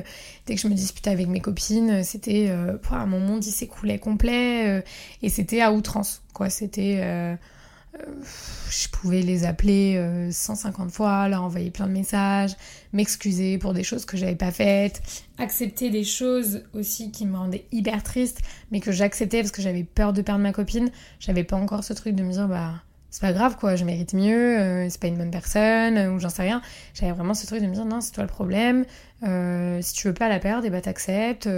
dès 0.47 0.55
que 0.55 0.61
je 0.61 0.69
me 0.69 0.75
disputais 0.75 1.11
avec 1.11 1.29
mes 1.29 1.41
copines 1.41 2.03
c'était 2.03 2.47
euh, 2.49 2.77
mon 3.07 3.21
monde 3.21 3.45
il 3.45 3.53
s'écoulait 3.53 3.99
complet 3.99 4.83
et 5.23 5.29
c'était 5.29 5.61
à 5.61 5.73
outrance 5.73 6.23
quoi 6.33 6.51
c'était 6.51 7.01
euh, 7.03 7.35
je 8.71 8.89
pouvais 8.89 9.21
les 9.21 9.45
appeler 9.45 10.01
150 10.31 10.87
euh, 10.87 10.91
fois, 10.91 11.29
leur 11.29 11.43
envoyer 11.43 11.71
plein 11.71 11.87
de 11.87 11.93
messages, 11.93 12.57
m'excuser 12.93 13.59
pour 13.59 13.73
des 13.73 13.85
choses 13.85 14.05
que 14.05 14.17
j'avais 14.17 14.35
pas 14.35 14.51
faites, 14.51 15.03
accepter 15.39 15.91
des 15.91 16.05
choses 16.05 16.63
aussi 16.73 17.11
qui 17.11 17.27
me 17.27 17.37
rendaient 17.37 17.67
hyper 17.73 18.03
triste, 18.03 18.41
mais 18.71 18.81
que 18.81 18.93
j'acceptais 18.93 19.41
parce 19.41 19.53
que 19.53 19.63
j'avais 19.63 19.85
peur 19.85 20.13
de 20.13 20.23
perdre 20.23 20.43
ma 20.43 20.53
copine. 20.53 20.91
J'avais 21.21 21.45
pas 21.45 21.57
encore 21.57 21.85
ce 21.85 21.93
truc 21.93 22.15
de 22.15 22.23
me 22.23 22.33
dire 22.33 22.49
bah 22.49 22.75
c'est 23.11 23.21
pas 23.21 23.33
grave 23.33 23.57
quoi, 23.57 23.77
je 23.77 23.85
mérite 23.85 24.13
mieux, 24.13 24.59
euh, 24.59 24.89
c'est 24.89 25.01
pas 25.01 25.07
une 25.07 25.19
bonne 25.19 25.31
personne 25.31 25.99
ou 26.09 26.19
j'en 26.19 26.31
sais 26.31 26.43
rien. 26.43 26.63
J'avais 26.95 27.13
vraiment 27.13 27.35
ce 27.35 27.47
truc 27.47 27.61
de 27.61 27.67
me 27.67 27.75
dire 27.75 27.85
non 27.85 28.01
c'est 28.01 28.13
toi 28.13 28.25
le 28.25 28.29
problème, 28.29 28.85
si 29.23 29.95
tu 29.95 30.09
veux 30.09 30.15
pas 30.15 30.29
la 30.29 30.41
perdre 30.41 30.65
et 30.65 30.69
eh 30.69 30.71
bah 30.71 30.81
t'acceptes. 30.81 31.49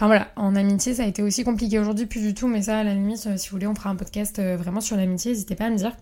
Enfin 0.00 0.06
voilà, 0.06 0.32
en 0.36 0.56
amitié, 0.56 0.94
ça 0.94 1.02
a 1.02 1.06
été 1.06 1.22
aussi 1.22 1.44
compliqué 1.44 1.78
aujourd'hui, 1.78 2.06
plus 2.06 2.22
du 2.22 2.32
tout, 2.32 2.48
mais 2.48 2.62
ça, 2.62 2.78
à 2.78 2.84
la 2.84 2.94
limite, 2.94 3.26
euh, 3.26 3.36
si 3.36 3.50
vous 3.50 3.56
voulez, 3.56 3.66
on 3.66 3.74
fera 3.74 3.90
un 3.90 3.96
podcast 3.96 4.38
euh, 4.38 4.56
vraiment 4.56 4.80
sur 4.80 4.96
l'amitié, 4.96 5.32
n'hésitez 5.32 5.56
pas 5.56 5.66
à 5.66 5.70
me 5.70 5.76
dire. 5.76 5.94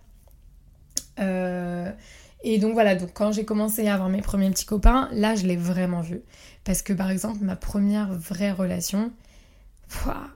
Euh, 1.19 1.91
et 2.45 2.61
donc 2.61 2.75
voilà, 2.75 2.95
donc 2.95 3.11
quand 3.13 3.33
j'ai 3.33 3.45
commencé 3.45 3.89
à 3.89 3.95
avoir 3.95 4.09
mes 4.09 4.23
premiers 4.23 4.51
petits 4.51 4.67
copains, 4.67 5.09
là, 5.11 5.35
je 5.35 5.49
l'ai 5.49 5.57
vraiment 5.57 6.01
vu. 6.01 6.21
Parce 6.63 6.81
que 6.83 6.93
par 6.93 7.11
exemple, 7.11 7.43
ma 7.43 7.57
première 7.57 8.13
vraie 8.13 8.53
relation, 8.53 9.11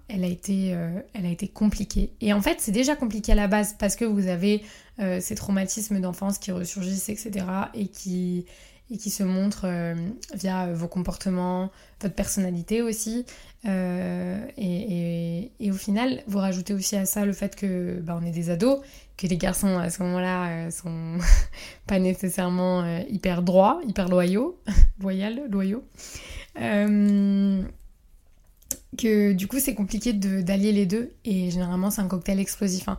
elle, 0.09 0.25
a 0.25 0.27
été, 0.27 0.77
elle 1.15 1.27
a 1.27 1.31
été 1.31 1.47
compliquée. 1.47 2.15
Et 2.21 2.33
en 2.33 2.43
fait, 2.43 2.57
c'est 2.59 2.73
déjà 2.73 2.97
compliqué 2.97 3.31
à 3.31 3.37
la 3.37 3.47
base 3.47 3.77
parce 3.79 3.95
que 3.95 4.05
vous 4.05 4.27
avez 4.27 4.65
ces 5.21 5.37
traumatismes 5.37 6.01
d'enfance 6.01 6.39
qui 6.39 6.51
ressurgissent, 6.51 7.11
etc. 7.11 7.47
et 7.75 7.87
qui, 7.87 8.45
et 8.93 8.99
qui 8.99 9.11
se 9.11 9.23
montrent 9.23 9.67
via 10.35 10.73
vos 10.73 10.87
comportements, 10.87 11.71
votre 12.01 12.15
personnalité 12.15 12.83
aussi. 12.83 13.25
Euh, 13.67 14.45
et, 14.57 15.71
au 15.71 15.75
final, 15.75 16.23
vous 16.27 16.39
rajoutez 16.39 16.75
aussi 16.75 16.97
à 16.97 17.07
ça 17.07 17.25
le 17.25 17.33
fait 17.33 17.55
que 17.57 18.01
bah, 18.01 18.19
on 18.21 18.25
est 18.27 18.33
des 18.33 18.51
ados, 18.51 18.81
que 19.17 19.27
les 19.27 19.37
garçons 19.37 19.79
à 19.79 19.91
ce 19.91 20.03
moment-là 20.03 20.49
euh, 20.49 20.71
sont 20.71 21.19
pas 21.87 21.99
nécessairement 21.99 22.83
euh, 22.83 23.01
hyper 23.09 23.43
droits, 23.43 23.81
hyper 23.87 24.09
loyaux, 24.09 24.59
loyal, 25.01 25.43
loyaux. 25.49 25.85
que 28.99 29.33
du 29.33 29.47
coup 29.47 29.59
c'est 29.59 29.75
compliqué 29.75 30.13
d'allier 30.13 30.73
les 30.73 30.85
deux 30.85 31.13
et 31.25 31.51
généralement 31.51 31.91
c'est 31.91 32.03
un 32.03 32.09
cocktail 32.09 32.41
explosif. 32.41 32.89
Hein. 32.89 32.99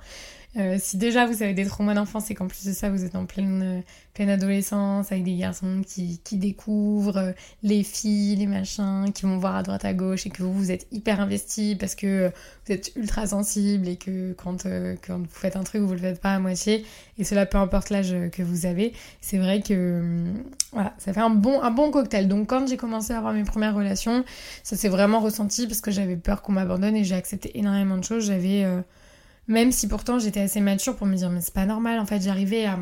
Euh, 0.56 0.78
si 0.80 0.98
déjà 0.98 1.26
vous 1.26 1.42
avez 1.42 1.56
des 1.56 1.66
traumas 1.66 1.96
d'enfance 1.96 2.30
et 2.30 2.36
qu'en 2.36 2.48
plus 2.48 2.64
de 2.66 2.74
ça 2.74 2.92
vous 2.92 3.04
êtes 3.04 3.16
en 3.16 3.26
pleine, 3.26 3.82
pleine 4.14 4.30
adolescence 4.30 5.12
avec 5.12 5.24
des 5.24 5.36
garçons 5.36 5.82
qui, 5.84 6.20
qui 6.24 6.38
découvrent 6.38 7.18
euh, 7.18 7.32
les 7.64 7.82
filles, 7.82 8.36
les 8.36 8.46
machins, 8.46 9.12
qui 9.16 9.24
vont 9.24 9.40
voir 9.40 9.56
à 9.56 9.64
droite 9.64 9.84
à 9.84 9.96
gauche 9.96 10.28
et 10.28 10.30
que 10.30 10.44
vous 10.44 10.54
vous 10.54 10.72
êtes 10.72 10.86
hyper 10.92 11.20
investi 11.20 11.76
parce 11.76 11.96
que 11.96 12.32
vous 12.68 12.72
êtes 12.72 12.92
ultra 12.96 13.26
sensible 13.26 13.88
et 13.88 13.96
que 13.96 14.34
quand, 14.34 14.68
euh, 14.68 14.96
quand 15.06 15.18
vous 15.18 15.26
faites 15.28 15.56
un 15.56 15.64
truc 15.64 15.82
vous 15.82 15.94
le 15.94 15.98
faites 15.98 16.22
pas 16.22 16.36
à 16.36 16.40
moitié 16.40 16.86
et 17.18 17.24
cela 17.24 17.48
peu 17.48 17.58
importe 17.58 17.90
l'âge 17.90 18.16
que 18.32 18.44
vous 18.44 18.68
avez, 18.68 18.94
c'est 19.22 19.40
vrai 19.40 19.64
que 19.64 20.24
voilà, 20.72 20.94
ça 21.00 21.14
fait 21.14 21.22
un 21.22 21.32
bon, 21.32 21.64
un 21.64 21.72
bon 21.72 21.90
cocktail. 21.90 22.28
Donc 22.28 22.48
quand 22.50 22.68
j'ai 22.68 22.78
commencé 22.78 23.12
à 23.12 23.18
avoir 23.18 23.34
mes 23.34 23.44
premières 23.44 23.74
relations, 23.74 24.24
ça 24.62 24.76
s'est 24.76 24.90
vraiment 24.90 25.20
ressenti 25.20 25.66
parce 25.66 25.82
que 25.82 25.90
j'avais 25.90 26.16
peur 26.16 26.44
qu'on 26.44 26.52
m'abandonne 26.52 26.96
et 26.96 27.04
j'ai 27.04 27.16
accepté 27.16 27.58
énormément 27.58 27.98
de 27.98 28.04
choses. 28.04 28.28
J'avais 28.28 28.66
même 29.48 29.72
si 29.72 29.88
pourtant 29.88 30.20
j'étais 30.20 30.42
assez 30.42 30.62
mature 30.62 30.96
pour 30.96 31.08
me 31.08 31.16
dire 31.16 31.30
mais 31.30 31.42
c'est 31.42 31.54
pas 31.54 31.66
normal, 31.66 32.00
en 32.00 32.06
fait 32.06 32.22
j'arrivais 32.22 32.66
à, 32.66 32.80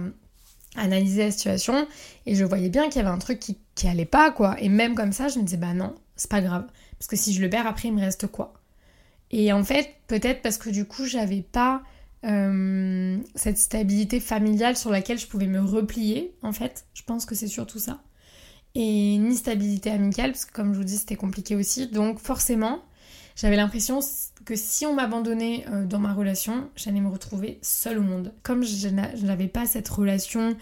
analyser 0.76 1.24
la 1.24 1.32
situation 1.32 1.86
et 2.26 2.36
je 2.36 2.46
voyais 2.46 2.70
bien 2.70 2.86
qu'il 2.88 3.02
y 3.02 3.06
avait 3.06 3.14
un 3.14 3.18
truc 3.18 3.40
qui, 3.40 3.58
qui 3.76 3.88
allait 3.88 4.06
pas 4.06 4.32
quoi. 4.32 4.56
Et 4.62 4.70
même 4.70 4.96
comme 4.96 5.12
ça 5.12 5.28
je 5.28 5.40
me 5.40 5.44
disais 5.44 5.58
bah 5.58 5.74
non, 5.74 5.96
c'est 6.16 6.30
pas 6.30 6.42
grave. 6.42 6.66
Parce 6.98 7.08
que 7.08 7.16
si 7.16 7.34
je 7.34 7.42
le 7.42 7.50
perds 7.50 7.68
après 7.68 7.90
il 7.90 7.94
me 7.94 8.00
reste 8.00 8.28
quoi? 8.28 8.54
Et 9.32 9.52
en 9.52 9.64
fait 9.64 9.90
peut-être 10.08 10.42
parce 10.42 10.58
que 10.58 10.70
du 10.70 10.86
coup 10.86 11.06
j'avais 11.06 11.42
pas 11.42 11.84
euh, 12.24 13.18
cette 13.36 13.58
stabilité 13.58 14.20
familiale 14.20 14.78
sur 14.78 14.92
laquelle 14.92 15.18
je 15.18 15.28
pouvais 15.28 15.48
me 15.48 15.60
replier 15.62 16.36
en 16.42 16.54
fait. 16.54 16.86
Je 16.94 17.04
pense 17.04 17.26
que 17.26 17.36
c'est 17.36 17.48
surtout 17.48 17.80
ça. 17.80 18.02
Et 18.76 19.18
ni 19.18 19.36
stabilité 19.36 19.90
amicale 19.92 20.32
parce 20.32 20.46
que 20.46 20.54
comme 20.54 20.74
je 20.74 20.78
vous 20.78 20.86
dis 20.86 20.98
c'était 20.98 21.16
compliqué 21.16 21.56
aussi. 21.56 21.88
Donc 21.88 22.20
forcément 22.20 22.82
j'avais 23.42 23.56
l'impression 23.56 24.02
que 24.46 24.56
si 24.56 24.86
on 24.86 24.94
m'abandonnait 24.94 25.66
euh, 25.68 25.84
dans 25.86 25.98
ma 25.98 26.14
relation, 26.14 26.70
j'allais 26.76 27.02
me 27.02 27.10
retrouver 27.10 27.58
seule 27.64 27.98
au 27.98 28.04
monde. 28.04 28.34
Comme 28.44 28.64
je 28.64 28.88
n'avais 28.88 29.48
pas 29.48 29.66
cette 29.66 29.90
relation 29.90 30.56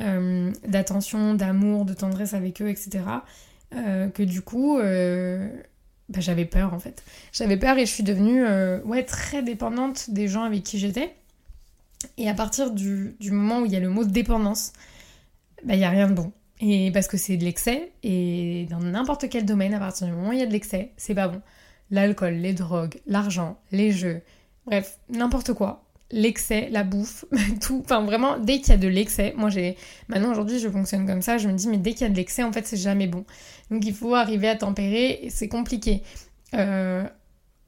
euh, 0.00 0.52
d'attention, 0.68 1.32
d'amour, 1.32 1.86
de 1.86 1.94
tendresse 1.94 2.34
avec 2.34 2.60
eux, 2.60 2.68
etc., 2.68 3.04
euh, 3.74 4.10
que 4.10 4.22
du 4.22 4.42
coup, 4.42 4.76
bah, 4.76 6.20
j'avais 6.20 6.44
peur 6.44 6.74
en 6.74 6.78
fait. 6.78 7.02
J'avais 7.32 7.56
peur 7.56 7.78
et 7.78 7.86
je 7.86 7.90
suis 7.90 8.04
devenue 8.04 8.44
ouais, 8.84 9.02
très 9.02 9.42
dépendante 9.42 10.10
des 10.10 10.28
gens 10.28 10.42
avec 10.42 10.62
qui 10.62 10.78
j'étais. 10.78 11.14
Et 12.18 12.28
à 12.28 12.34
partir 12.34 12.70
du, 12.70 13.16
moment 13.30 13.60
où 13.60 13.64
il 13.64 13.72
y 13.72 13.76
a 13.76 13.80
le 13.80 13.88
mot 13.88 14.04
dépendance, 14.04 14.74
bah, 15.64 15.72
il 15.72 15.78
n'y 15.78 15.86
a 15.86 15.90
rien 15.90 16.06
de 16.06 16.12
bon. 16.14 16.32
Et 16.60 16.90
parce 16.92 17.08
que 17.08 17.16
c'est 17.16 17.38
de 17.38 17.44
l'excès, 17.44 17.92
et 18.02 18.66
dans 18.68 18.80
n'importe 18.80 19.30
quel 19.30 19.46
domaine, 19.46 19.72
à 19.72 19.78
partir 19.78 20.06
du 20.06 20.12
moment 20.12 20.28
où 20.28 20.32
il 20.32 20.38
y 20.38 20.42
a 20.42 20.46
de 20.46 20.52
l'excès, 20.52 20.92
c'est 20.98 21.14
pas 21.14 21.28
bon. 21.28 21.40
L'alcool, 21.90 22.34
les 22.34 22.52
drogues, 22.52 23.00
l'argent, 23.06 23.58
les 23.70 23.92
jeux, 23.92 24.22
bref, 24.66 24.98
n'importe 25.08 25.52
quoi. 25.52 25.84
L'excès, 26.12 26.68
la 26.70 26.84
bouffe, 26.84 27.24
tout. 27.60 27.82
Enfin, 27.84 28.04
vraiment, 28.04 28.38
dès 28.38 28.60
qu'il 28.60 28.68
y 28.68 28.72
a 28.72 28.76
de 28.76 28.88
l'excès, 28.88 29.34
moi 29.36 29.50
j'ai. 29.50 29.76
Maintenant, 30.08 30.30
aujourd'hui, 30.30 30.58
je 30.58 30.68
fonctionne 30.68 31.06
comme 31.06 31.22
ça, 31.22 31.38
je 31.38 31.48
me 31.48 31.54
dis, 31.54 31.68
mais 31.68 31.78
dès 31.78 31.92
qu'il 31.92 32.02
y 32.02 32.04
a 32.04 32.10
de 32.10 32.16
l'excès, 32.16 32.42
en 32.42 32.52
fait, 32.52 32.66
c'est 32.66 32.76
jamais 32.76 33.06
bon. 33.06 33.24
Donc, 33.70 33.84
il 33.84 33.94
faut 33.94 34.14
arriver 34.14 34.48
à 34.48 34.56
tempérer, 34.56 35.26
c'est 35.30 35.48
compliqué. 35.48 36.02
Euh, 36.54 37.04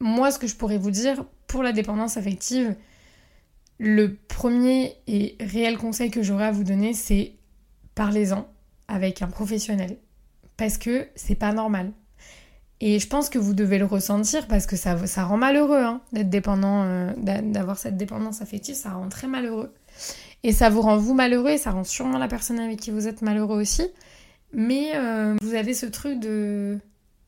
moi, 0.01 0.31
ce 0.31 0.39
que 0.39 0.47
je 0.47 0.55
pourrais 0.55 0.79
vous 0.79 0.93
dire 0.93 1.25
pour 1.49 1.63
la 1.63 1.73
dépendance 1.73 2.17
affective, 2.17 2.77
le 3.79 4.15
premier 4.15 4.97
et 5.07 5.37
réel 5.41 5.79
conseil 5.79 6.11
que 6.11 6.23
j'aurais 6.23 6.47
à 6.47 6.53
vous 6.53 6.65
donner, 6.65 6.95
c'est 6.95 7.33
parlez-en 7.95 8.47
avec 8.89 9.23
un 9.23 9.29
professionnel. 9.29 9.97
Parce 10.57 10.79
que 10.79 11.09
c'est 11.15 11.35
pas 11.35 11.53
normal. 11.53 11.93
Et 12.81 13.01
je 13.01 13.09
pense 13.09 13.29
que 13.29 13.39
vous 13.39 13.55
devez 13.55 13.79
le 13.79 13.85
ressentir 13.85 14.47
parce 14.47 14.67
que 14.67 14.77
ça, 14.77 15.07
ça 15.07 15.25
rend 15.25 15.37
malheureux 15.37 15.83
hein, 15.83 16.01
d'être 16.13 16.31
dépendant, 16.31 16.85
euh, 16.85 17.13
d'avoir 17.17 17.77
cette 17.77 17.97
dépendance 17.97 18.41
affective, 18.41 18.75
ça 18.75 18.93
rend 18.93 19.09
très 19.09 19.27
malheureux. 19.27 19.75
Et 20.45 20.53
ça 20.53 20.71
vous 20.71 20.83
rend 20.83 20.97
vous 20.97 21.15
malheureux 21.15 21.51
et 21.51 21.59
ça 21.59 21.73
rend 21.73 21.83
sûrement 21.83 22.19
la 22.19 22.29
personne 22.29 22.61
avec 22.61 22.79
qui 22.79 22.93
vous 22.93 23.09
êtes 23.09 23.23
malheureux 23.23 23.61
aussi. 23.61 23.83
Mais 24.53 24.93
euh, 24.95 25.35
vous 25.43 25.55
avez 25.55 25.75
ce 25.75 25.87
truc 25.87 26.21
de 26.21 26.79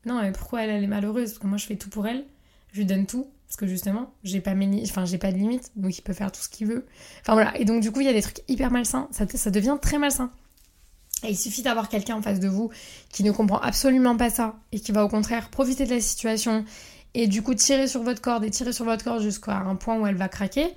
non, 0.05 0.21
mais 0.21 0.31
pourquoi 0.31 0.63
elle, 0.63 0.69
elle 0.69 0.83
est 0.83 0.87
malheureuse? 0.87 1.31
Parce 1.31 1.39
que 1.39 1.47
moi 1.47 1.57
je 1.57 1.65
fais 1.65 1.75
tout 1.75 1.89
pour 1.89 2.07
elle, 2.07 2.25
je 2.71 2.79
lui 2.79 2.85
donne 2.85 3.05
tout. 3.05 3.27
Parce 3.47 3.57
que 3.57 3.67
justement, 3.67 4.13
j'ai 4.23 4.39
pas, 4.39 4.51
pas 4.51 5.31
de 5.31 5.37
limite, 5.37 5.71
donc 5.75 5.97
il 5.97 6.01
peut 6.03 6.13
faire 6.13 6.31
tout 6.31 6.39
ce 6.39 6.47
qu'il 6.47 6.67
veut. 6.67 6.85
Enfin 7.19 7.33
voilà, 7.33 7.57
et 7.59 7.65
donc 7.65 7.81
du 7.81 7.91
coup, 7.91 7.99
il 7.99 8.05
y 8.05 8.09
a 8.09 8.13
des 8.13 8.21
trucs 8.21 8.39
hyper 8.47 8.71
malsains, 8.71 9.09
ça 9.11 9.51
devient 9.51 9.77
très 9.81 9.97
malsain. 9.97 10.31
Et 11.23 11.31
il 11.31 11.37
suffit 11.37 11.61
d'avoir 11.61 11.89
quelqu'un 11.89 12.15
en 12.15 12.21
face 12.21 12.39
de 12.39 12.47
vous 12.47 12.71
qui 13.09 13.23
ne 13.23 13.31
comprend 13.31 13.59
absolument 13.59 14.17
pas 14.17 14.29
ça 14.29 14.55
et 14.71 14.79
qui 14.79 14.91
va 14.91 15.05
au 15.05 15.07
contraire 15.07 15.49
profiter 15.49 15.85
de 15.85 15.91
la 15.91 16.01
situation 16.01 16.65
et 17.13 17.27
du 17.27 17.41
coup 17.41 17.53
tirer 17.53 17.87
sur 17.87 18.03
votre 18.03 18.21
corde 18.21 18.43
et 18.43 18.49
tirer 18.49 18.73
sur 18.73 18.85
votre 18.85 19.03
corde 19.03 19.21
jusqu'à 19.21 19.57
un 19.57 19.75
point 19.75 19.99
où 19.99 20.07
elle 20.07 20.15
va 20.15 20.29
craquer, 20.29 20.67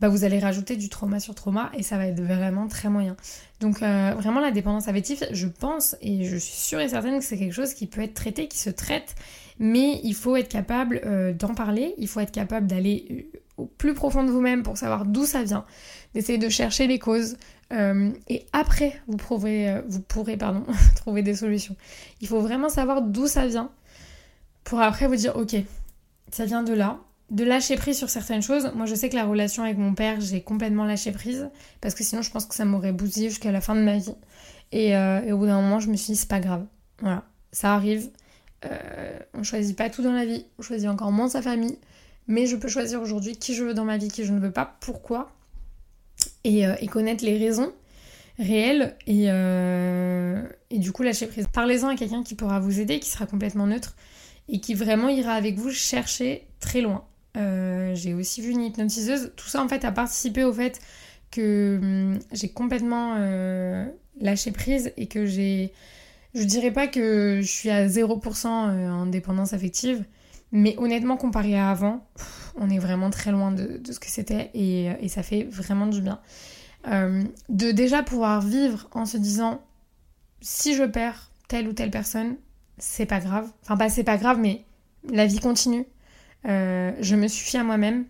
bah 0.00 0.08
vous 0.08 0.24
allez 0.24 0.40
rajouter 0.40 0.76
du 0.76 0.88
trauma 0.88 1.20
sur 1.20 1.34
trauma 1.34 1.70
et 1.76 1.82
ça 1.82 1.96
va 1.96 2.06
être 2.06 2.20
vraiment 2.20 2.66
très 2.66 2.88
moyen. 2.88 3.16
Donc 3.60 3.82
euh, 3.82 4.14
vraiment 4.16 4.40
la 4.40 4.50
dépendance 4.50 4.88
affective, 4.88 5.24
je 5.30 5.46
pense 5.46 5.94
et 6.00 6.24
je 6.24 6.36
suis 6.36 6.56
sûre 6.56 6.80
et 6.80 6.88
certaine 6.88 7.18
que 7.18 7.24
c'est 7.24 7.38
quelque 7.38 7.52
chose 7.52 7.74
qui 7.74 7.86
peut 7.86 8.00
être 8.00 8.14
traité, 8.14 8.48
qui 8.48 8.58
se 8.58 8.70
traite, 8.70 9.14
mais 9.60 10.00
il 10.02 10.14
faut 10.14 10.34
être 10.34 10.48
capable 10.48 11.00
euh, 11.04 11.32
d'en 11.32 11.54
parler, 11.54 11.94
il 11.98 12.08
faut 12.08 12.18
être 12.18 12.32
capable 12.32 12.66
d'aller 12.66 13.06
euh, 13.10 13.38
plus 13.66 13.94
profond 13.94 14.24
de 14.24 14.30
vous-même 14.30 14.62
pour 14.62 14.76
savoir 14.76 15.04
d'où 15.04 15.24
ça 15.24 15.42
vient, 15.42 15.64
d'essayer 16.14 16.38
de 16.38 16.48
chercher 16.48 16.86
les 16.86 16.98
causes, 16.98 17.36
euh, 17.72 18.10
et 18.28 18.46
après, 18.52 19.00
vous 19.06 19.16
pourrez, 19.16 19.70
euh, 19.70 19.82
pourrez 20.08 20.38
trouver 20.96 21.22
des 21.22 21.34
solutions. 21.34 21.76
Il 22.20 22.28
faut 22.28 22.40
vraiment 22.40 22.68
savoir 22.68 23.02
d'où 23.02 23.26
ça 23.26 23.46
vient 23.46 23.70
pour 24.64 24.80
après 24.80 25.06
vous 25.08 25.16
dire, 25.16 25.36
ok, 25.36 25.56
ça 26.30 26.44
vient 26.44 26.62
de 26.62 26.72
là. 26.72 26.98
De 27.30 27.44
lâcher 27.44 27.76
prise 27.76 27.96
sur 27.96 28.10
certaines 28.10 28.42
choses. 28.42 28.70
Moi, 28.74 28.84
je 28.84 28.94
sais 28.94 29.08
que 29.08 29.16
la 29.16 29.24
relation 29.24 29.62
avec 29.64 29.78
mon 29.78 29.94
père, 29.94 30.20
j'ai 30.20 30.42
complètement 30.42 30.84
lâché 30.84 31.12
prise 31.12 31.48
parce 31.80 31.94
que 31.94 32.04
sinon, 32.04 32.20
je 32.20 32.30
pense 32.30 32.44
que 32.44 32.54
ça 32.54 32.66
m'aurait 32.66 32.92
bousillé 32.92 33.30
jusqu'à 33.30 33.52
la 33.52 33.62
fin 33.62 33.74
de 33.74 33.80
ma 33.80 33.96
vie. 33.96 34.14
Et, 34.70 34.94
euh, 34.94 35.32
au 35.32 35.38
bout 35.38 35.46
d'un 35.46 35.60
moment, 35.60 35.80
je 35.80 35.88
me 35.88 35.96
suis 35.96 36.12
dit, 36.12 36.18
c'est 36.18 36.28
pas 36.28 36.40
grave. 36.40 36.66
Voilà, 37.00 37.24
ça 37.50 37.74
arrive. 37.74 38.10
on 39.34 39.42
choisit 39.42 39.76
pas 39.76 39.88
tout 39.88 40.02
dans 40.02 40.12
la 40.12 40.26
vie. 40.26 40.44
On 40.58 40.62
choisit 40.62 40.88
encore 40.88 41.10
moins 41.10 41.30
sa 41.30 41.40
famille. 41.40 41.78
Mais 42.28 42.46
je 42.46 42.56
peux 42.56 42.68
choisir 42.68 43.02
aujourd'hui 43.02 43.36
qui 43.36 43.54
je 43.54 43.64
veux 43.64 43.74
dans 43.74 43.84
ma 43.84 43.98
vie, 43.98 44.08
qui 44.08 44.24
je 44.24 44.32
ne 44.32 44.38
veux 44.38 44.52
pas, 44.52 44.76
pourquoi 44.80 45.32
euh, 46.46 46.74
et, 46.80 46.86
connaître 46.88 47.24
les 47.24 47.38
raisons 47.38 47.72
réelles 48.38 48.96
et, 49.06 49.26
euh, 49.28 50.42
et 50.70 50.78
du 50.78 50.90
coup 50.92 51.02
lâcher 51.02 51.26
prise. 51.26 51.46
Parlez-en 51.52 51.88
à 51.88 51.96
quelqu'un 51.96 52.22
qui 52.24 52.34
pourra 52.34 52.58
vous 52.58 52.80
aider, 52.80 52.98
qui 52.98 53.08
sera 53.08 53.26
complètement 53.26 53.66
neutre 53.66 53.94
et 54.48 54.60
qui 54.60 54.74
vraiment 54.74 55.08
ira 55.08 55.34
avec 55.34 55.56
vous 55.56 55.70
chercher 55.70 56.48
très 56.58 56.80
loin. 56.80 57.04
Euh, 57.36 57.94
j'ai 57.94 58.12
aussi 58.14 58.40
vu 58.42 58.50
une 58.50 58.62
hypnotiseuse. 58.62 59.32
Tout 59.36 59.48
ça 59.48 59.62
en 59.62 59.68
fait 59.68 59.84
a 59.84 59.92
participé 59.92 60.42
au 60.42 60.52
fait 60.52 60.80
que 61.30 61.78
hum, 61.80 62.18
j'ai 62.32 62.48
complètement 62.48 63.14
lâché 64.20 64.50
prise 64.50 64.92
et 64.96 65.06
que 65.06 65.26
j'ai... 65.26 65.72
Je 66.34 66.44
dirais 66.44 66.72
pas 66.72 66.86
que 66.86 67.40
je 67.42 67.46
suis 67.46 67.70
à 67.70 67.86
0% 67.86 68.46
en 68.46 69.06
dépendance 69.06 69.52
affective, 69.52 70.02
mais 70.52 70.74
honnêtement 70.78 71.16
comparé 71.16 71.58
à 71.58 71.70
avant, 71.70 72.06
on 72.56 72.70
est 72.70 72.78
vraiment 72.78 73.10
très 73.10 73.32
loin 73.32 73.50
de, 73.50 73.80
ce 73.90 73.98
que 73.98 74.06
c'était 74.06 74.50
et, 74.54 75.08
ça 75.08 75.22
fait 75.22 75.44
vraiment 75.44 75.86
du 75.86 76.00
bien. 76.02 76.20
Euh, 76.88 77.24
de 77.48 77.70
déjà 77.70 78.02
pouvoir 78.02 78.42
vivre 78.42 78.88
en 78.92 79.06
se 79.06 79.16
disant 79.16 79.62
si 80.40 80.74
je 80.74 80.82
perds 80.82 81.30
telle 81.48 81.68
ou 81.68 81.72
telle 81.72 81.90
personne, 81.90 82.36
c'est 82.78 83.06
pas 83.06 83.20
grave. 83.20 83.50
Enfin, 83.62 83.76
pas 83.76 83.88
c'est 83.88 84.04
pas 84.04 84.16
grave, 84.16 84.38
mais 84.38 84.64
la 85.10 85.26
vie 85.26 85.38
continue. 85.38 85.86
Euh, 86.46 86.92
je 87.00 87.16
me 87.16 87.28
suffis 87.28 87.56
à 87.56 87.64
moi-même. 87.64 88.04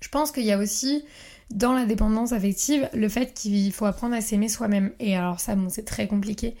Je 0.00 0.08
pense 0.08 0.32
qu'il 0.32 0.44
y 0.44 0.52
a 0.52 0.58
aussi 0.58 1.04
dans 1.50 1.72
la 1.72 1.84
dépendance 1.84 2.32
affective 2.32 2.88
le 2.94 3.08
fait 3.08 3.32
qu'il 3.34 3.72
faut 3.72 3.84
apprendre 3.84 4.14
à 4.14 4.20
s'aimer 4.20 4.48
soi-même. 4.48 4.92
Et 4.98 5.16
alors, 5.16 5.40
ça, 5.40 5.54
bon, 5.54 5.68
c'est 5.68 5.84
très 5.84 6.08
compliqué. 6.08 6.56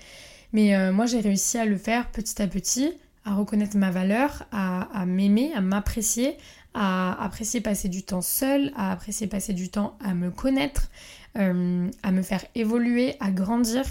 Mais 0.52 0.76
euh, 0.76 0.92
moi, 0.92 1.06
j'ai 1.06 1.20
réussi 1.20 1.58
à 1.58 1.64
le 1.64 1.76
faire 1.76 2.10
petit 2.10 2.40
à 2.40 2.46
petit, 2.46 2.92
à 3.24 3.34
reconnaître 3.34 3.76
ma 3.76 3.90
valeur, 3.90 4.46
à 4.52 5.06
m'aimer, 5.06 5.52
à 5.54 5.60
m'apprécier, 5.60 6.36
à 6.74 7.24
apprécier 7.24 7.60
passer 7.60 7.88
du 7.88 8.02
temps 8.02 8.20
seul, 8.20 8.72
à 8.76 8.92
apprécier 8.92 9.28
passer 9.28 9.52
du 9.52 9.68
temps 9.70 9.96
à 10.04 10.12
me 10.12 10.30
connaître, 10.30 10.90
euh, 11.38 11.88
à 12.02 12.10
me 12.10 12.22
faire 12.22 12.44
évoluer, 12.54 13.14
à 13.20 13.30
grandir. 13.30 13.84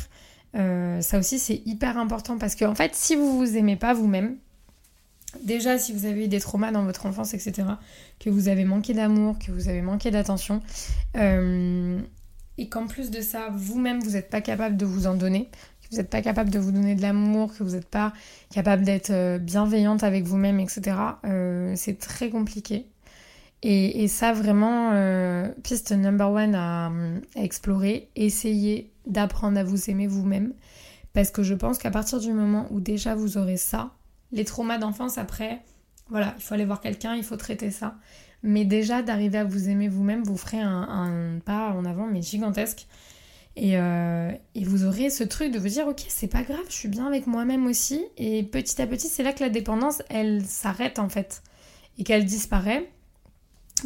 Euh, 0.56 1.02
ça 1.02 1.18
aussi 1.18 1.40
c'est 1.40 1.62
hyper 1.66 1.98
important 1.98 2.38
parce 2.38 2.56
que 2.56 2.66
en 2.66 2.76
fait 2.76 2.94
si 2.94 3.16
vous 3.16 3.38
vous 3.38 3.58
aimez 3.58 3.78
pas 3.78 3.94
vous-même, 3.94 4.38
déjà 5.44 5.80
si 5.80 5.94
vous 5.94 6.06
avez 6.06 6.26
eu 6.26 6.28
des 6.28 6.40
traumas 6.40 6.72
dans 6.72 6.84
votre 6.84 7.06
enfance 7.06 7.34
etc, 7.34 7.68
que 8.20 8.30
vous 8.30 8.50
avez 8.50 8.66
manqué 8.66 8.94
d'amour, 8.94 9.40
que 9.40 9.52
vous 9.52 9.70
avez 9.70 9.82
manqué 9.82 10.12
d'attention, 10.12 10.62
euh, 11.16 12.00
et 12.58 12.70
qu'en 12.70 12.86
plus 12.86 13.10
de 13.10 13.22
ça 13.22 13.48
vous-même 13.52 14.00
vous 14.02 14.12
n'êtes 14.12 14.30
pas 14.30 14.42
capable 14.42 14.78
de 14.78 14.86
vous 14.86 15.08
en 15.08 15.16
donner, 15.16 15.50
vous 15.94 16.00
n'êtes 16.00 16.10
pas 16.10 16.22
capable 16.22 16.50
de 16.50 16.60
vous 16.60 16.72
donner 16.72 16.96
de 16.96 17.02
l'amour, 17.02 17.54
que 17.54 17.64
vous 17.64 17.76
n'êtes 17.76 17.88
pas 17.88 18.14
capable 18.52 18.84
d'être 18.84 19.12
euh, 19.12 19.38
bienveillante 19.38 20.04
avec 20.04 20.24
vous-même, 20.24 20.60
etc., 20.60 20.98
euh, 21.26 21.74
c'est 21.76 22.00
très 22.00 22.30
compliqué. 22.30 22.88
Et, 23.66 24.10
ça, 24.10 24.34
vraiment, 24.34 24.92
euh, 24.92 25.48
piste 25.64 25.94
number 25.94 26.30
one 26.30 26.54
à, 26.54 26.92
explorer, 27.36 28.10
essayez 28.18 28.92
d'apprendre 29.06 29.58
à 29.58 29.64
vous 29.64 29.90
aimer 29.90 30.06
vous-même. 30.06 30.54
Parce 31.14 31.32
que 31.32 31.44
je 31.44 31.54
pense 31.54 31.78
qu'à 31.78 31.90
partir 31.90 32.20
du 32.20 32.34
moment 32.34 32.68
où 32.72 32.82
déjà 32.82 33.16
vous 33.16 33.38
aurez 33.38 33.56
ça, 33.56 33.92
les 34.34 34.44
traumas 34.44 34.80
d'enfance 34.80 35.18
après, 35.18 35.62
voilà, 36.10 36.34
il 36.38 36.44
faut 36.44 36.56
aller 36.56 36.66
voir 36.66 36.82
quelqu'un, 36.82 37.16
il 37.16 37.24
faut 37.24 37.38
traiter 37.38 37.72
ça. 37.72 37.96
Mais 38.42 38.66
déjà 38.66 39.02
d'arriver 39.02 39.38
à 39.38 39.46
vous 39.46 39.70
aimer 39.70 39.88
vous-même, 39.88 40.24
vous 40.24 40.36
ferez 40.36 40.60
un, 40.60 41.40
pas 41.46 41.70
en 41.70 41.86
avant, 41.86 42.08
mais 42.08 42.22
gigantesque. 42.22 42.88
Euh, 43.60 44.32
et, 44.56 44.64
vous 44.64 44.84
aurez 44.86 45.12
ce 45.12 45.24
truc 45.24 45.52
de 45.52 45.60
vous 45.60 45.68
dire 45.68 45.88
ok 45.88 46.04
c'est 46.08 46.28
pas 46.28 46.42
grave, 46.42 46.66
je 46.70 46.74
suis 46.74 46.88
bien 46.88 47.06
avec 47.06 47.28
moi-même 47.28 47.68
aussi. 47.68 48.04
Et 48.18 48.44
petit 48.44 48.82
à 48.82 48.88
petit 48.88 49.08
c'est 49.08 49.24
là 49.24 49.32
que 49.32 49.44
la 49.44 49.50
dépendance 49.50 50.02
elle 50.10 50.44
s'arrête 50.44 50.98
en 50.98 51.10
fait 51.10 51.44
et 52.00 52.04
qu'elle 52.04 52.26
disparaît 52.26 52.90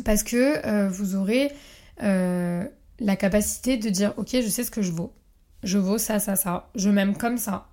parce 0.05 0.23
que 0.23 0.65
euh, 0.65 0.87
vous 0.87 1.15
aurez 1.15 1.51
euh, 2.03 2.63
la 2.99 3.15
capacité 3.17 3.77
de 3.77 3.89
dire 3.89 4.13
ok 4.17 4.29
je 4.31 4.47
sais 4.47 4.63
ce 4.63 4.71
que 4.71 4.81
je 4.81 4.91
vaux. 4.91 5.13
Je 5.63 5.77
vaux 5.77 5.97
ça, 5.97 6.19
ça, 6.19 6.35
ça. 6.35 6.69
Je 6.75 6.89
m'aime 6.89 7.17
comme 7.17 7.37
ça. 7.37 7.67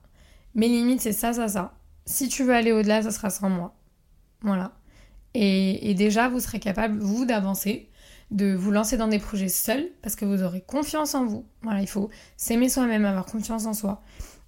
Mes 0.57 0.69
limites 0.69 1.01
c'est 1.01 1.13
ça, 1.13 1.33
ça, 1.33 1.47
ça. 1.47 1.75
Si 2.07 2.29
tu 2.29 2.43
veux 2.43 2.55
aller 2.55 2.73
au-delà, 2.73 3.03
ça 3.03 3.13
sera 3.13 3.31
sans 3.31 3.49
moi. 3.49 3.77
Voilà. 4.43 4.73
Et, 5.35 5.91
et 5.91 5.95
déjà 5.95 6.29
vous 6.29 6.41
serez 6.41 6.59
capable 6.59 6.99
vous 6.99 7.25
d'avancer 7.25 7.89
de 8.31 8.55
vous 8.55 8.71
lancer 8.71 8.97
dans 8.97 9.09
des 9.09 9.19
projets 9.19 9.49
seuls 9.49 9.87
parce 10.03 10.17
que 10.17 10.25
vous 10.25 10.43
aurez 10.43 10.61
confiance 10.61 11.15
en 11.15 11.25
vous. 11.27 11.45
Voilà, 11.63 11.81
il 11.81 11.89
faut 11.89 12.11
s'aimer 12.37 12.69
soi-même, 12.69 13.05
avoir 13.05 13.27
confiance 13.27 13.67
en 13.67 13.75
soi. 13.75 14.03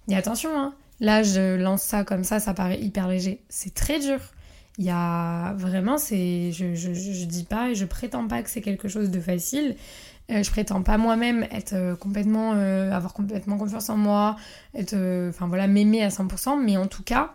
Et 0.09 0.15
attention, 0.15 0.49
hein, 0.57 0.73
là 0.99 1.23
je 1.23 1.55
lance 1.55 1.83
ça 1.83 2.03
comme 2.03 2.23
ça, 2.23 2.39
ça 2.39 2.53
paraît 2.53 2.79
hyper 2.79 3.07
léger. 3.07 3.43
C'est 3.49 3.73
très 3.73 3.99
dur. 3.99 4.19
Il 4.79 4.85
y 4.85 4.91
a 4.91 5.53
vraiment, 5.53 5.97
c'est, 5.97 6.51
je, 6.51 6.75
je, 6.75 7.25
dis 7.25 7.45
pas 7.45 7.71
et 7.71 7.75
je 7.75 7.85
prétends 7.85 8.27
pas 8.27 8.43
que 8.43 8.49
c'est 8.49 8.61
quelque 8.61 8.87
chose 8.87 9.09
de 9.09 9.19
facile. 9.19 9.75
Euh, 10.29 10.43
je 10.43 10.51
prétends 10.51 10.83
pas 10.83 10.97
moi-même 10.97 11.47
être 11.51 11.73
euh, 11.73 11.95
complètement, 11.95 12.53
euh, 12.53 12.91
avoir 12.91 13.13
complètement 13.13 13.57
confiance 13.57 13.89
en 13.89 13.97
moi, 13.97 14.35
être, 14.75 14.95
enfin 15.29 15.47
voilà, 15.47 15.67
m'aimer 15.67 16.03
à 16.03 16.09
100%, 16.09 16.61
mais 16.63 16.77
en 16.77 16.85
tout 16.85 17.01
cas, 17.01 17.33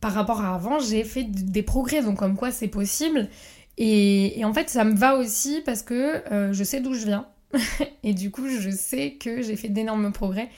par 0.00 0.12
rapport 0.12 0.40
à 0.40 0.54
avant, 0.54 0.80
j'ai 0.80 1.04
fait 1.04 1.24
des 1.24 1.62
progrès, 1.62 2.02
donc 2.02 2.18
comme 2.18 2.36
quoi 2.36 2.50
c'est 2.50 2.68
possible. 2.68 3.28
Et, 3.78 4.42
en 4.44 4.54
fait, 4.54 4.70
ça 4.70 4.84
me 4.84 4.94
va 4.94 5.16
aussi 5.16 5.62
parce 5.64 5.82
que 5.82 6.22
euh, 6.32 6.52
je 6.52 6.64
sais 6.64 6.80
d'où 6.80 6.94
je 6.94 7.06
viens. 7.06 7.26
et 8.02 8.14
du 8.14 8.30
coup, 8.30 8.48
je 8.48 8.70
sais 8.70 9.12
que 9.12 9.42
j'ai 9.42 9.56
fait 9.56 9.68
d'énormes 9.68 10.12
progrès. 10.12 10.48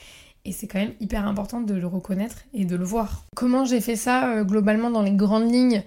Et 0.45 0.51
c'est 0.51 0.67
quand 0.67 0.79
même 0.79 0.93
hyper 1.01 1.27
important 1.27 1.61
de 1.61 1.73
le 1.73 1.87
reconnaître 1.87 2.45
et 2.53 2.65
de 2.65 2.75
le 2.75 2.85
voir. 2.85 3.25
Comment 3.35 3.65
j'ai 3.65 3.81
fait 3.81 3.97
ça 3.97 4.31
euh, 4.31 4.43
globalement 4.43 4.89
dans 4.89 5.01
les 5.01 5.11
grandes 5.11 5.51
lignes? 5.51 5.83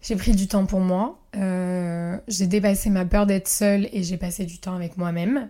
J'ai 0.00 0.14
pris 0.14 0.32
du 0.32 0.46
temps 0.46 0.66
pour 0.66 0.80
moi. 0.80 1.18
Euh, 1.36 2.16
j'ai 2.28 2.46
dépassé 2.46 2.90
ma 2.90 3.04
peur 3.04 3.26
d'être 3.26 3.48
seule 3.48 3.88
et 3.92 4.04
j'ai 4.04 4.16
passé 4.16 4.44
du 4.44 4.58
temps 4.58 4.74
avec 4.74 4.96
moi-même. 4.96 5.48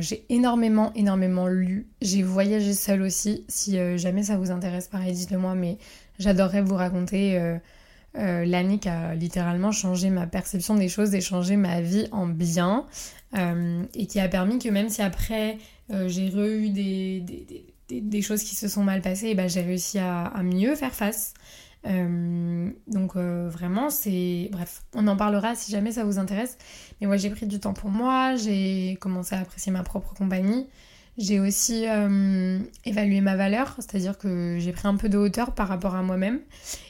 J'ai 0.00 0.24
énormément, 0.28 0.92
énormément 0.94 1.48
lu. 1.48 1.88
J'ai 2.00 2.22
voyagé 2.22 2.74
seule 2.74 3.02
aussi. 3.02 3.44
Si 3.48 3.76
jamais 3.96 4.22
ça 4.22 4.36
vous 4.36 4.52
intéresse, 4.52 4.86
pareil, 4.86 5.14
dites-le 5.14 5.38
moi, 5.38 5.54
mais 5.54 5.78
j'adorerais 6.18 6.60
vous 6.60 6.76
raconter 6.76 7.58
l'année 8.14 8.78
qui 8.78 8.88
a 8.88 9.14
littéralement 9.14 9.72
changé 9.72 10.08
ma 10.10 10.26
perception 10.26 10.76
des 10.76 10.88
choses 10.88 11.14
et 11.14 11.20
changé 11.20 11.56
ma 11.56 11.80
vie 11.80 12.06
en 12.12 12.26
bien. 12.26 12.86
et 13.34 14.06
qui 14.06 14.20
a 14.20 14.28
permis 14.28 14.58
que 14.58 14.68
même 14.68 14.88
si 14.88 15.02
après 15.02 15.58
j'ai 15.90 16.28
eu 16.28 16.70
des, 16.70 17.24
des, 17.88 18.22
choses 18.22 18.42
qui 18.42 18.54
se 18.54 18.68
sont 18.68 18.82
mal 18.82 19.00
passées, 19.00 19.34
ben, 19.34 19.48
j'ai 19.48 19.62
réussi 19.62 19.98
à, 19.98 20.30
mieux 20.42 20.74
faire 20.74 20.94
face. 20.94 21.34
Euh, 21.86 22.70
donc 22.86 23.16
euh, 23.16 23.48
vraiment, 23.48 23.90
c'est... 23.90 24.48
Bref, 24.50 24.82
on 24.94 25.06
en 25.06 25.16
parlera 25.16 25.54
si 25.54 25.70
jamais 25.70 25.92
ça 25.92 26.04
vous 26.04 26.18
intéresse. 26.18 26.56
Mais 27.00 27.06
moi, 27.06 27.16
j'ai 27.16 27.30
pris 27.30 27.46
du 27.46 27.60
temps 27.60 27.74
pour 27.74 27.90
moi, 27.90 28.36
j'ai 28.36 28.96
commencé 29.00 29.34
à 29.34 29.40
apprécier 29.40 29.70
ma 29.70 29.82
propre 29.82 30.14
compagnie. 30.14 30.66
J'ai 31.16 31.38
aussi 31.40 31.86
euh, 31.88 32.58
évalué 32.84 33.20
ma 33.20 33.36
valeur, 33.36 33.74
c'est-à-dire 33.76 34.18
que 34.18 34.58
j'ai 34.58 34.72
pris 34.72 34.88
un 34.88 34.96
peu 34.96 35.08
de 35.08 35.16
hauteur 35.16 35.54
par 35.54 35.68
rapport 35.68 35.94
à 35.94 36.02
moi-même. 36.02 36.40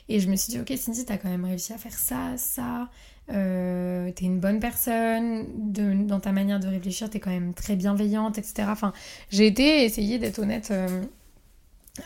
Et 0.09 0.19
je 0.19 0.29
me 0.29 0.35
suis 0.35 0.51
dit, 0.51 0.59
ok 0.59 0.73
Cindy, 0.77 1.05
t'as 1.05 1.17
quand 1.17 1.29
même 1.29 1.45
réussi 1.45 1.73
à 1.73 1.77
faire 1.77 1.93
ça, 1.93 2.35
ça. 2.37 2.89
t'es 3.27 4.25
une 4.25 4.39
bonne 4.39 4.59
personne, 4.59 5.45
dans 6.07 6.19
ta 6.19 6.31
manière 6.31 6.59
de 6.59 6.67
réfléchir, 6.67 7.09
t'es 7.09 7.19
quand 7.19 7.29
même 7.31 7.53
très 7.53 7.75
bienveillante, 7.75 8.37
etc. 8.37 8.67
Enfin, 8.69 8.93
j'ai 9.29 9.45
été 9.47 9.83
essayer 9.83 10.17
d'être 10.17 10.39
honnête 10.39 10.73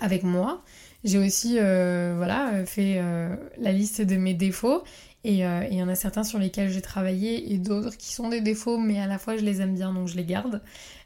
avec 0.01 0.23
moi. 0.23 0.63
J'ai 1.03 1.17
aussi 1.17 1.57
euh, 1.59 2.13
voilà, 2.17 2.65
fait 2.65 2.95
euh, 2.97 3.33
la 3.57 3.71
liste 3.71 4.01
de 4.01 4.17
mes 4.17 4.33
défauts 4.33 4.83
et 5.23 5.45
euh, 5.45 5.65
il 5.69 5.77
y 5.77 5.83
en 5.83 5.89
a 5.89 5.95
certains 5.95 6.23
sur 6.23 6.39
lesquels 6.39 6.69
j'ai 6.69 6.81
travaillé 6.81 7.53
et 7.53 7.57
d'autres 7.57 7.97
qui 7.97 8.13
sont 8.13 8.29
des 8.29 8.41
défauts 8.41 8.77
mais 8.77 8.99
à 8.99 9.07
la 9.07 9.17
fois 9.17 9.35
je 9.35 9.43
les 9.43 9.61
aime 9.61 9.73
bien 9.73 9.93
donc 9.93 10.07
je 10.07 10.15
les 10.15 10.25
garde. 10.25 10.61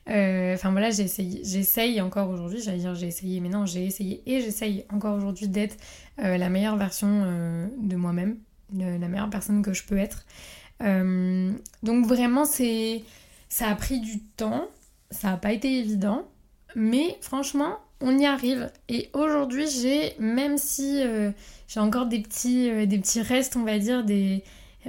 Enfin 0.06 0.72
voilà, 0.72 0.90
j'essaye 0.92 2.02
encore 2.02 2.30
aujourd'hui, 2.30 2.62
j'allais 2.62 2.80
dire 2.80 2.94
j'ai 2.94 3.08
essayé 3.08 3.40
mais 3.40 3.50
non 3.50 3.66
j'ai 3.66 3.86
essayé 3.86 4.22
et 4.26 4.42
j'essaye 4.42 4.86
encore 4.92 5.16
aujourd'hui 5.16 5.48
d'être 5.48 5.78
la 6.18 6.50
meilleure 6.50 6.76
version 6.76 7.26
de 7.82 7.96
moi-même, 7.96 8.38
la 8.78 9.08
meilleure 9.08 9.30
personne 9.30 9.62
que 9.62 9.74
je 9.74 9.84
peux 9.86 9.98
être. 9.98 10.26
donc 10.82 12.06
vraiment 12.06 12.44
ça 12.46 13.68
a 13.68 13.76
pris 13.76 14.02
du 14.02 14.20
temps, 14.20 14.68
ça 15.10 15.32
n'a 15.32 15.38
pas 15.38 15.54
été 15.54 15.80
évident, 15.80 16.28
mais 16.76 17.18
franchement 17.22 17.78
on 18.04 18.20
y 18.20 18.26
arrive. 18.26 18.72
Et 18.90 19.10
aujourd'hui, 19.14 19.66
j'ai, 19.68 20.16
même 20.20 20.58
si 20.58 21.02
euh, 21.02 21.32
j'ai 21.68 21.80
encore 21.80 22.06
des 22.06 22.20
petits, 22.20 22.70
euh, 22.70 22.86
des 22.86 23.00
petits 23.00 23.22
restes, 23.22 23.56
on 23.56 23.64
va 23.64 23.80
dire, 23.80 24.04
des 24.04 24.44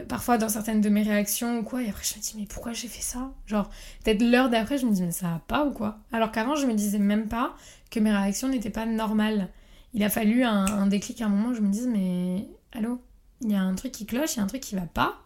parfois 0.08 0.38
dans 0.38 0.48
certaines 0.48 0.80
de 0.80 0.88
mes 0.88 1.02
réactions 1.02 1.58
ou 1.58 1.62
quoi, 1.62 1.80
et 1.80 1.88
après 1.88 2.02
je 2.02 2.16
me 2.16 2.20
dis 2.20 2.34
mais 2.36 2.46
pourquoi 2.46 2.72
j'ai 2.72 2.88
fait 2.88 3.00
ça? 3.00 3.30
Genre, 3.46 3.70
peut-être 4.02 4.22
l'heure 4.22 4.50
d'après, 4.50 4.76
je 4.76 4.86
me 4.86 4.92
dis 4.92 5.02
mais 5.02 5.12
ça 5.12 5.28
va 5.28 5.42
pas 5.46 5.64
ou 5.64 5.70
quoi? 5.70 5.98
Alors 6.12 6.32
qu'avant, 6.32 6.56
je 6.56 6.66
me 6.66 6.74
disais 6.74 6.98
même 6.98 7.28
pas 7.28 7.54
que 7.90 8.00
mes 8.00 8.10
réactions 8.10 8.48
n'étaient 8.48 8.70
pas 8.70 8.86
normales. 8.86 9.48
Il 9.92 10.02
a 10.02 10.10
fallu 10.10 10.42
un, 10.42 10.88
déclic 10.88 11.22
un 11.22 11.28
moment 11.28 11.50
où 11.50 11.54
je 11.54 11.60
me 11.60 11.70
dise 11.70 11.86
mais 11.86 12.48
allô, 12.72 13.00
il 13.42 13.52
y 13.52 13.54
a 13.54 13.60
un 13.60 13.74
truc 13.76 13.92
qui 13.92 14.04
cloche, 14.04 14.34
il 14.34 14.38
y 14.38 14.40
a 14.40 14.42
un 14.42 14.48
truc 14.48 14.62
qui 14.62 14.74
va 14.74 14.82
pas. 14.82 15.20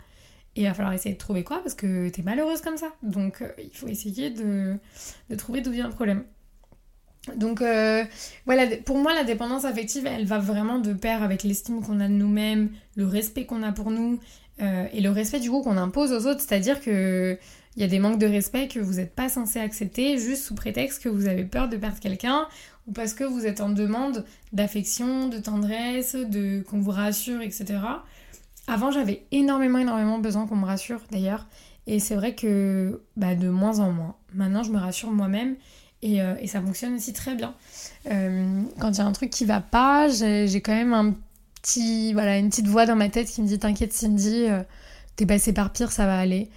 Et 0.54 0.62
il 0.62 0.66
va 0.66 0.74
falloir 0.74 0.92
essayer 0.92 1.14
de 1.14 1.18
trouver 1.20 1.44
quoi? 1.44 1.62
Parce 1.62 1.74
que 1.74 2.08
t'es 2.10 2.22
malheureuse 2.22 2.60
comme 2.60 2.76
ça. 2.76 2.92
Donc 3.02 3.40
euh, 3.40 3.48
il 3.58 3.74
faut 3.74 3.88
essayer 3.88 4.28
de, 4.30 4.76
de 5.30 5.34
trouver 5.34 5.62
d'où 5.62 5.70
vient 5.70 5.86
le 5.86 5.94
problème. 5.94 6.24
Donc 7.36 7.62
euh, 7.62 8.04
voilà, 8.46 8.66
pour 8.84 8.98
moi 8.98 9.14
la 9.14 9.24
dépendance 9.24 9.64
affective, 9.64 10.06
elle 10.06 10.26
va 10.26 10.38
vraiment 10.38 10.78
de 10.78 10.92
pair 10.92 11.22
avec 11.22 11.42
l'estime 11.42 11.82
qu'on 11.82 12.00
a 12.00 12.08
de 12.08 12.12
nous-mêmes, 12.12 12.70
le 12.96 13.06
respect 13.06 13.44
qu'on 13.44 13.62
a 13.62 13.72
pour 13.72 13.90
nous 13.90 14.18
euh, 14.60 14.86
et 14.92 15.00
le 15.00 15.10
respect 15.10 15.40
du 15.40 15.50
coup 15.50 15.62
qu'on 15.62 15.76
impose 15.76 16.12
aux 16.12 16.26
autres. 16.26 16.40
C'est-à-dire 16.40 16.80
que 16.80 17.38
il 17.76 17.82
y 17.82 17.84
a 17.84 17.88
des 17.88 18.00
manques 18.00 18.18
de 18.18 18.26
respect 18.26 18.66
que 18.66 18.80
vous 18.80 18.94
n'êtes 18.94 19.14
pas 19.14 19.28
censé 19.28 19.60
accepter 19.60 20.18
juste 20.18 20.42
sous 20.42 20.56
prétexte 20.56 21.00
que 21.00 21.08
vous 21.08 21.28
avez 21.28 21.44
peur 21.44 21.68
de 21.68 21.76
perdre 21.76 22.00
quelqu'un 22.00 22.48
ou 22.88 22.92
parce 22.92 23.14
que 23.14 23.22
vous 23.22 23.46
êtes 23.46 23.60
en 23.60 23.68
demande 23.68 24.24
d'affection, 24.52 25.28
de 25.28 25.38
tendresse, 25.38 26.16
de 26.16 26.62
qu'on 26.62 26.80
vous 26.80 26.90
rassure, 26.90 27.40
etc. 27.40 27.78
Avant 28.66 28.90
j'avais 28.90 29.22
énormément 29.30 29.78
énormément 29.78 30.18
besoin 30.18 30.46
qu'on 30.46 30.56
me 30.56 30.66
rassure 30.66 31.00
d'ailleurs 31.12 31.46
et 31.86 32.00
c'est 32.00 32.16
vrai 32.16 32.34
que 32.34 33.00
bah, 33.16 33.34
de 33.34 33.48
moins 33.48 33.78
en 33.78 33.92
moins. 33.92 34.16
Maintenant 34.34 34.64
je 34.64 34.72
me 34.72 34.78
rassure 34.78 35.12
moi-même 35.12 35.54
euh, 36.04 36.36
et, 36.40 36.46
ça 36.46 36.60
fonctionne 36.60 36.94
aussi 36.94 37.12
très 37.12 37.34
bien. 37.34 37.54
Euh, 38.10 38.62
quand 38.78 38.92
il 38.92 38.98
y 38.98 39.00
a 39.00 39.04
un 39.04 39.12
truc 39.12 39.30
qui 39.30 39.44
va 39.44 39.60
pas, 39.60 40.08
j'ai 40.08 40.60
quand 40.60 40.74
même 40.74 40.94
un 40.94 41.14
petit, 41.60 42.12
voilà, 42.12 42.38
une 42.38 42.50
petite 42.50 42.68
voix 42.68 42.86
dans 42.86 42.96
ma 42.96 43.08
tête 43.08 43.28
qui 43.28 43.42
me 43.42 43.46
dit 43.46 43.58
T'inquiète, 43.58 43.92
Cindy, 43.92 44.44
euh, 44.48 44.62
t'es 45.16 45.26
passé 45.26 45.52
par 45.52 45.72
pire, 45.72 45.90
ça 45.90 46.06
va 46.06 46.18
aller. 46.18 46.50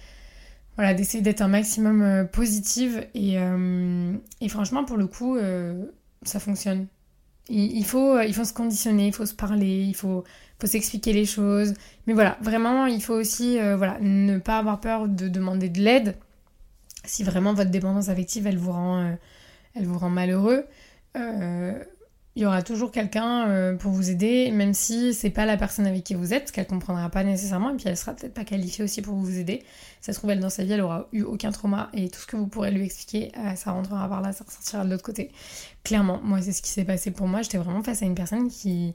Voilà, 0.76 0.94
d'essayer 0.94 1.22
d'être 1.22 1.42
un 1.42 1.48
maximum 1.48 2.28
positive. 2.32 3.06
Et, 3.14 3.36
franchement, 4.48 4.84
pour 4.84 4.96
le 4.96 5.06
coup, 5.06 5.36
ça 6.22 6.40
fonctionne. 6.40 6.86
Il, 7.50 7.84
faut, 7.84 8.18
il 8.20 8.32
faut 8.32 8.44
se 8.44 8.54
conditionner, 8.54 9.08
il 9.08 9.12
faut 9.12 9.26
se 9.26 9.34
parler, 9.34 9.82
il 9.82 9.94
faut, 9.94 10.24
faut 10.58 10.66
s'expliquer 10.66 11.12
les 11.12 11.26
choses. 11.26 11.74
Mais 12.06 12.14
voilà, 12.14 12.38
vraiment, 12.40 12.86
il 12.86 13.02
faut 13.02 13.12
aussi 13.12 13.58
voilà, 13.76 13.98
ne 14.00 14.38
pas 14.38 14.58
avoir 14.58 14.80
peur 14.80 15.08
de 15.08 15.28
demander 15.28 15.68
de 15.68 15.80
l'aide 15.80 16.16
si 17.04 17.24
vraiment 17.24 17.54
votre 17.54 17.70
dépendance 17.70 18.08
affective, 18.08 18.46
elle 18.46 18.58
vous 18.58 18.72
rend, 18.72 19.00
euh, 19.00 19.14
elle 19.74 19.86
vous 19.86 19.98
rend 19.98 20.10
malheureux, 20.10 20.66
euh, 21.16 21.82
il 22.34 22.42
y 22.42 22.46
aura 22.46 22.62
toujours 22.62 22.90
quelqu'un 22.90 23.46
euh, 23.48 23.76
pour 23.76 23.92
vous 23.92 24.08
aider, 24.08 24.50
même 24.52 24.72
si 24.72 25.12
c'est 25.12 25.30
pas 25.30 25.44
la 25.44 25.58
personne 25.58 25.86
avec 25.86 26.02
qui 26.02 26.14
vous 26.14 26.32
êtes, 26.32 26.50
qu'elle 26.50 26.66
comprendra 26.66 27.10
pas 27.10 27.24
nécessairement, 27.24 27.70
et 27.70 27.76
puis 27.76 27.84
elle 27.88 27.96
sera 27.96 28.14
peut-être 28.14 28.32
pas 28.32 28.44
qualifiée 28.44 28.84
aussi 28.84 29.02
pour 29.02 29.14
vous 29.14 29.38
aider. 29.38 29.62
Ça 30.00 30.12
se 30.14 30.18
trouve, 30.18 30.30
elle 30.30 30.40
dans 30.40 30.48
sa 30.48 30.64
vie, 30.64 30.72
elle 30.72 30.80
aura 30.80 31.08
eu 31.12 31.22
aucun 31.22 31.52
trauma, 31.52 31.90
et 31.92 32.08
tout 32.08 32.20
ce 32.20 32.26
que 32.26 32.36
vous 32.36 32.46
pourrez 32.46 32.70
lui 32.70 32.86
expliquer, 32.86 33.32
ça 33.54 33.72
rentrera 33.72 34.08
par 34.08 34.22
là, 34.22 34.32
ça 34.32 34.44
ressortira 34.44 34.84
de 34.84 34.90
l'autre 34.90 35.02
côté. 35.02 35.30
Clairement, 35.84 36.20
moi, 36.22 36.40
c'est 36.40 36.52
ce 36.52 36.62
qui 36.62 36.70
s'est 36.70 36.84
passé 36.84 37.10
pour 37.10 37.28
moi. 37.28 37.42
J'étais 37.42 37.58
vraiment 37.58 37.82
face 37.82 38.02
à 38.02 38.06
une 38.06 38.14
personne 38.14 38.48
qui, 38.48 38.94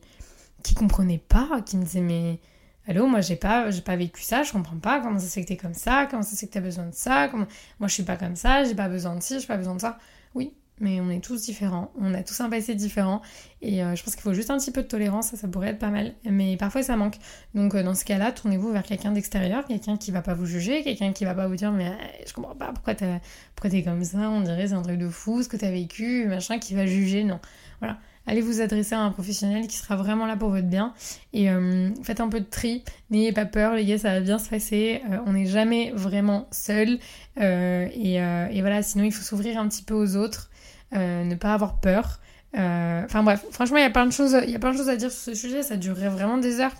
qui 0.63 0.73
comprenait 0.73 1.21
pas, 1.29 1.61
qui 1.63 1.77
me 1.77 1.83
disait, 1.83 2.01
mais 2.01 2.39
Allô, 2.87 3.05
moi 3.07 3.19
j'ai 3.21 3.35
pas, 3.35 3.69
j'ai 3.69 3.81
pas 3.81 3.95
vécu 3.97 4.21
ça, 4.21 4.43
je 4.43 4.51
comprends 4.53 4.79
pas 4.79 5.01
comment 5.01 5.19
ça 5.19 5.27
fait 5.27 5.43
que 5.43 5.47
t'es 5.49 5.57
comme 5.57 5.73
ça, 5.73 6.07
comment 6.09 6.23
ça 6.23 6.37
fait 6.37 6.47
que 6.47 6.53
t'as 6.53 6.61
besoin 6.61 6.85
de 6.85 6.93
ça, 6.93 7.27
comment... 7.27 7.45
moi 7.79 7.87
je 7.89 7.93
suis 7.93 8.03
pas 8.03 8.15
comme 8.15 8.35
ça, 8.37 8.63
j'ai 8.63 8.75
pas 8.75 8.87
besoin 8.87 9.15
de 9.15 9.21
ci, 9.21 9.39
j'ai 9.39 9.47
pas 9.47 9.57
besoin 9.57 9.75
de 9.75 9.81
ça. 9.81 9.99
Oui, 10.33 10.53
mais 10.79 11.01
on 11.01 11.09
est 11.09 11.23
tous 11.23 11.43
différents, 11.43 11.91
on 11.99 12.13
a 12.13 12.23
tous 12.23 12.39
un 12.41 12.49
passé 12.49 12.75
différent 12.75 13.21
et 13.61 13.83
euh, 13.83 13.95
je 13.95 14.03
pense 14.03 14.13
qu'il 14.13 14.21
faut 14.21 14.33
juste 14.33 14.51
un 14.51 14.57
petit 14.57 14.71
peu 14.71 14.83
de 14.83 14.87
tolérance, 14.87 15.33
ça, 15.35 15.47
pourrait 15.47 15.69
être 15.69 15.79
pas 15.79 15.89
mal, 15.89 16.13
mais 16.23 16.57
parfois 16.57 16.83
ça 16.83 16.95
manque. 16.95 17.17
Donc 17.55 17.73
euh, 17.73 17.81
dans 17.81 17.95
ce 17.95 18.05
cas-là, 18.05 18.31
tournez-vous 18.31 18.71
vers 18.71 18.83
quelqu'un 18.83 19.11
d'extérieur, 19.11 19.65
quelqu'un 19.65 19.97
qui 19.97 20.11
va 20.11 20.21
pas 20.21 20.35
vous 20.35 20.45
juger, 20.45 20.83
quelqu'un 20.83 21.13
qui 21.13 21.25
va 21.25 21.33
pas 21.33 21.47
vous 21.47 21.55
dire 21.55 21.71
mais 21.71 21.87
euh, 21.87 21.93
je 22.25 22.33
comprends 22.33 22.55
pas 22.55 22.71
pourquoi 22.71 22.93
t'es 22.93 23.83
comme 23.83 24.03
ça, 24.03 24.29
on 24.29 24.41
dirait 24.41 24.67
c'est 24.67 24.73
un 24.73 24.83
truc 24.83 24.99
de 24.99 25.09
fou 25.09 25.41
ce 25.41 25.49
que 25.49 25.57
t'as 25.57 25.71
vécu, 25.71 26.25
machin, 26.27 26.59
qui 26.59 26.75
va 26.75 26.85
juger, 26.85 27.23
non. 27.23 27.39
Voilà, 27.79 27.97
allez 28.27 28.41
vous 28.41 28.61
adresser 28.61 28.93
à 28.93 29.01
un 29.01 29.11
professionnel 29.11 29.67
qui 29.67 29.77
sera 29.77 29.95
vraiment 29.95 30.27
là 30.27 30.35
pour 30.35 30.49
votre 30.49 30.67
bien. 30.67 30.93
Et 31.33 31.49
euh, 31.49 31.89
faites 32.03 32.19
un 32.19 32.29
peu 32.29 32.39
de 32.39 32.45
tri, 32.45 32.83
n'ayez 33.09 33.31
pas 33.31 33.45
peur, 33.45 33.73
les 33.73 33.85
gars, 33.85 33.97
ça 33.97 34.13
va 34.13 34.19
bien 34.19 34.37
se 34.37 34.49
passer. 34.49 35.01
On 35.25 35.33
n'est 35.33 35.45
jamais 35.45 35.91
vraiment 35.95 36.47
seul. 36.51 36.99
Et, 37.37 38.19
voilà, 38.61 38.83
sinon 38.83 39.03
il 39.03 39.11
faut 39.11 39.23
s'ouvrir 39.23 39.59
un 39.59 39.67
petit 39.67 39.83
peu 39.83 39.93
aux 39.93 40.15
autres, 40.15 40.46
ne 40.91 41.35
pas 41.35 41.53
avoir 41.53 41.79
peur. 41.79 42.19
Enfin 42.53 43.23
bref, 43.23 43.45
franchement, 43.51 43.77
il 43.77 43.83
y 43.83 43.85
a 43.85 43.89
plein 43.89 44.05
de 44.05 44.11
choses, 44.11 44.33
à 44.35 44.95
dire 44.95 45.11
sur 45.11 45.19
ce 45.19 45.33
sujet. 45.33 45.63
Ça 45.63 45.77
durerait 45.77 46.09
vraiment 46.09 46.37
des 46.37 46.59
heures. 46.59 46.75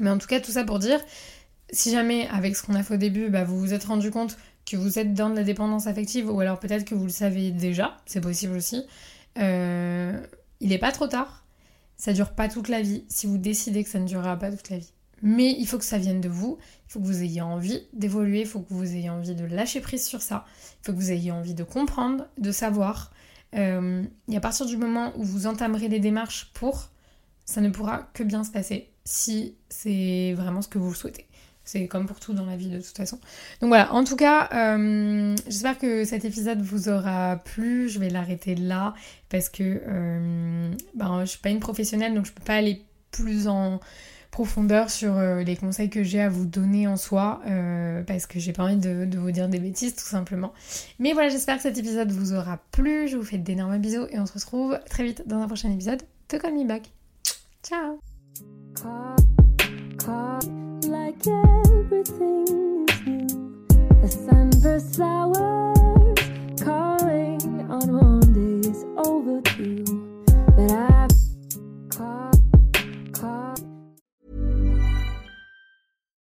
Mais 0.00 0.10
en 0.10 0.18
tout 0.18 0.26
cas, 0.26 0.40
tout 0.40 0.52
ça 0.52 0.64
pour 0.64 0.78
dire, 0.78 1.00
si 1.70 1.90
jamais 1.90 2.28
avec 2.28 2.56
ce 2.56 2.62
qu'on 2.62 2.74
a 2.74 2.82
fait 2.82 2.94
au 2.94 2.98
début, 2.98 3.28
bah, 3.28 3.44
vous 3.44 3.58
vous 3.58 3.74
êtes 3.74 3.84
rendu 3.84 4.10
compte 4.10 4.36
que 4.66 4.76
vous 4.76 4.98
êtes 4.98 5.14
dans 5.14 5.30
de 5.30 5.36
la 5.36 5.44
dépendance 5.44 5.86
affective, 5.86 6.30
ou 6.30 6.40
alors 6.40 6.58
peut-être 6.58 6.84
que 6.84 6.94
vous 6.94 7.04
le 7.04 7.10
savez 7.10 7.50
déjà, 7.50 7.98
c'est 8.06 8.20
possible 8.20 8.56
aussi. 8.56 8.84
Euh, 9.38 10.18
il 10.60 10.70
n'est 10.70 10.78
pas 10.78 10.92
trop 10.92 11.06
tard. 11.06 11.44
Ça 11.96 12.12
dure 12.12 12.30
pas 12.30 12.48
toute 12.48 12.68
la 12.68 12.82
vie 12.82 13.04
si 13.08 13.26
vous 13.26 13.38
décidez 13.38 13.84
que 13.84 13.90
ça 13.90 13.98
ne 13.98 14.06
durera 14.06 14.38
pas 14.38 14.50
toute 14.50 14.70
la 14.70 14.78
vie. 14.78 14.92
Mais 15.26 15.56
il 15.58 15.66
faut 15.66 15.78
que 15.78 15.86
ça 15.86 15.96
vienne 15.96 16.20
de 16.20 16.28
vous, 16.28 16.58
il 16.60 16.92
faut 16.92 17.00
que 17.00 17.06
vous 17.06 17.22
ayez 17.22 17.40
envie 17.40 17.80
d'évoluer, 17.94 18.42
il 18.42 18.46
faut 18.46 18.60
que 18.60 18.74
vous 18.74 18.94
ayez 18.94 19.08
envie 19.08 19.34
de 19.34 19.46
lâcher 19.46 19.80
prise 19.80 20.04
sur 20.04 20.20
ça, 20.20 20.44
il 20.82 20.86
faut 20.86 20.92
que 20.92 20.98
vous 20.98 21.12
ayez 21.12 21.32
envie 21.32 21.54
de 21.54 21.64
comprendre, 21.64 22.26
de 22.36 22.52
savoir. 22.52 23.10
Euh, 23.54 24.04
et 24.28 24.36
à 24.36 24.40
partir 24.40 24.66
du 24.66 24.76
moment 24.76 25.14
où 25.16 25.24
vous 25.24 25.46
entamerez 25.46 25.88
les 25.88 25.98
démarches 25.98 26.50
pour, 26.52 26.90
ça 27.46 27.62
ne 27.62 27.70
pourra 27.70 28.10
que 28.12 28.22
bien 28.22 28.44
se 28.44 28.50
passer 28.50 28.90
si 29.06 29.56
c'est 29.70 30.34
vraiment 30.36 30.60
ce 30.60 30.68
que 30.68 30.76
vous 30.76 30.92
souhaitez. 30.92 31.26
C'est 31.64 31.88
comme 31.88 32.04
pour 32.04 32.20
tout 32.20 32.34
dans 32.34 32.44
la 32.44 32.58
vie 32.58 32.68
de 32.68 32.78
toute 32.78 32.94
façon. 32.94 33.18
Donc 33.62 33.68
voilà, 33.68 33.94
en 33.94 34.04
tout 34.04 34.16
cas, 34.16 34.50
euh, 34.52 35.34
j'espère 35.46 35.78
que 35.78 36.04
cet 36.04 36.26
épisode 36.26 36.60
vous 36.60 36.90
aura 36.90 37.38
plu. 37.38 37.88
Je 37.88 37.98
vais 37.98 38.10
l'arrêter 38.10 38.54
là 38.56 38.92
parce 39.30 39.48
que 39.48 39.80
euh, 39.86 40.70
ben, 40.94 41.20
je 41.20 41.30
suis 41.30 41.38
pas 41.38 41.48
une 41.48 41.60
professionnelle 41.60 42.12
donc 42.12 42.26
je 42.26 42.32
peux 42.32 42.44
pas 42.44 42.56
aller 42.56 42.82
plus 43.10 43.48
en 43.48 43.80
profondeur 44.34 44.90
sur 44.90 45.16
euh, 45.16 45.44
les 45.44 45.54
conseils 45.54 45.88
que 45.88 46.02
j'ai 46.02 46.20
à 46.20 46.28
vous 46.28 46.44
donner 46.44 46.88
en 46.88 46.96
soi 46.96 47.40
parce 48.04 48.26
que 48.26 48.40
j'ai 48.40 48.52
pas 48.52 48.64
envie 48.64 48.76
de, 48.76 49.16
vous 49.16 49.30
dire 49.30 49.48
des 49.48 49.60
bêtises 49.60 49.94
tout 49.94 50.04
simplement. 50.04 50.52
Mais 50.98 51.12
voilà, 51.12 51.28
j'espère 51.28 51.56
que 51.56 51.62
cet 51.62 51.78
épisode 51.78 52.10
vous 52.10 52.34
aura 52.34 52.58
plu. 52.72 53.06
Je 53.06 53.16
vous 53.16 53.22
fais 53.22 53.38
d'énormes 53.38 53.78
bisous 53.78 54.06
et 54.10 54.18
on 54.18 54.26
se 54.26 54.34
retrouve 54.34 54.80
très 54.90 55.04
vite 55.04 55.22
dans 55.26 55.38
un 55.38 55.46
prochain 55.46 55.70
épisode 55.70 56.02
de 56.30 56.38
Call 56.38 56.52
Me 56.52 56.66
Back. 56.66 56.90
Ciao 57.62 58.00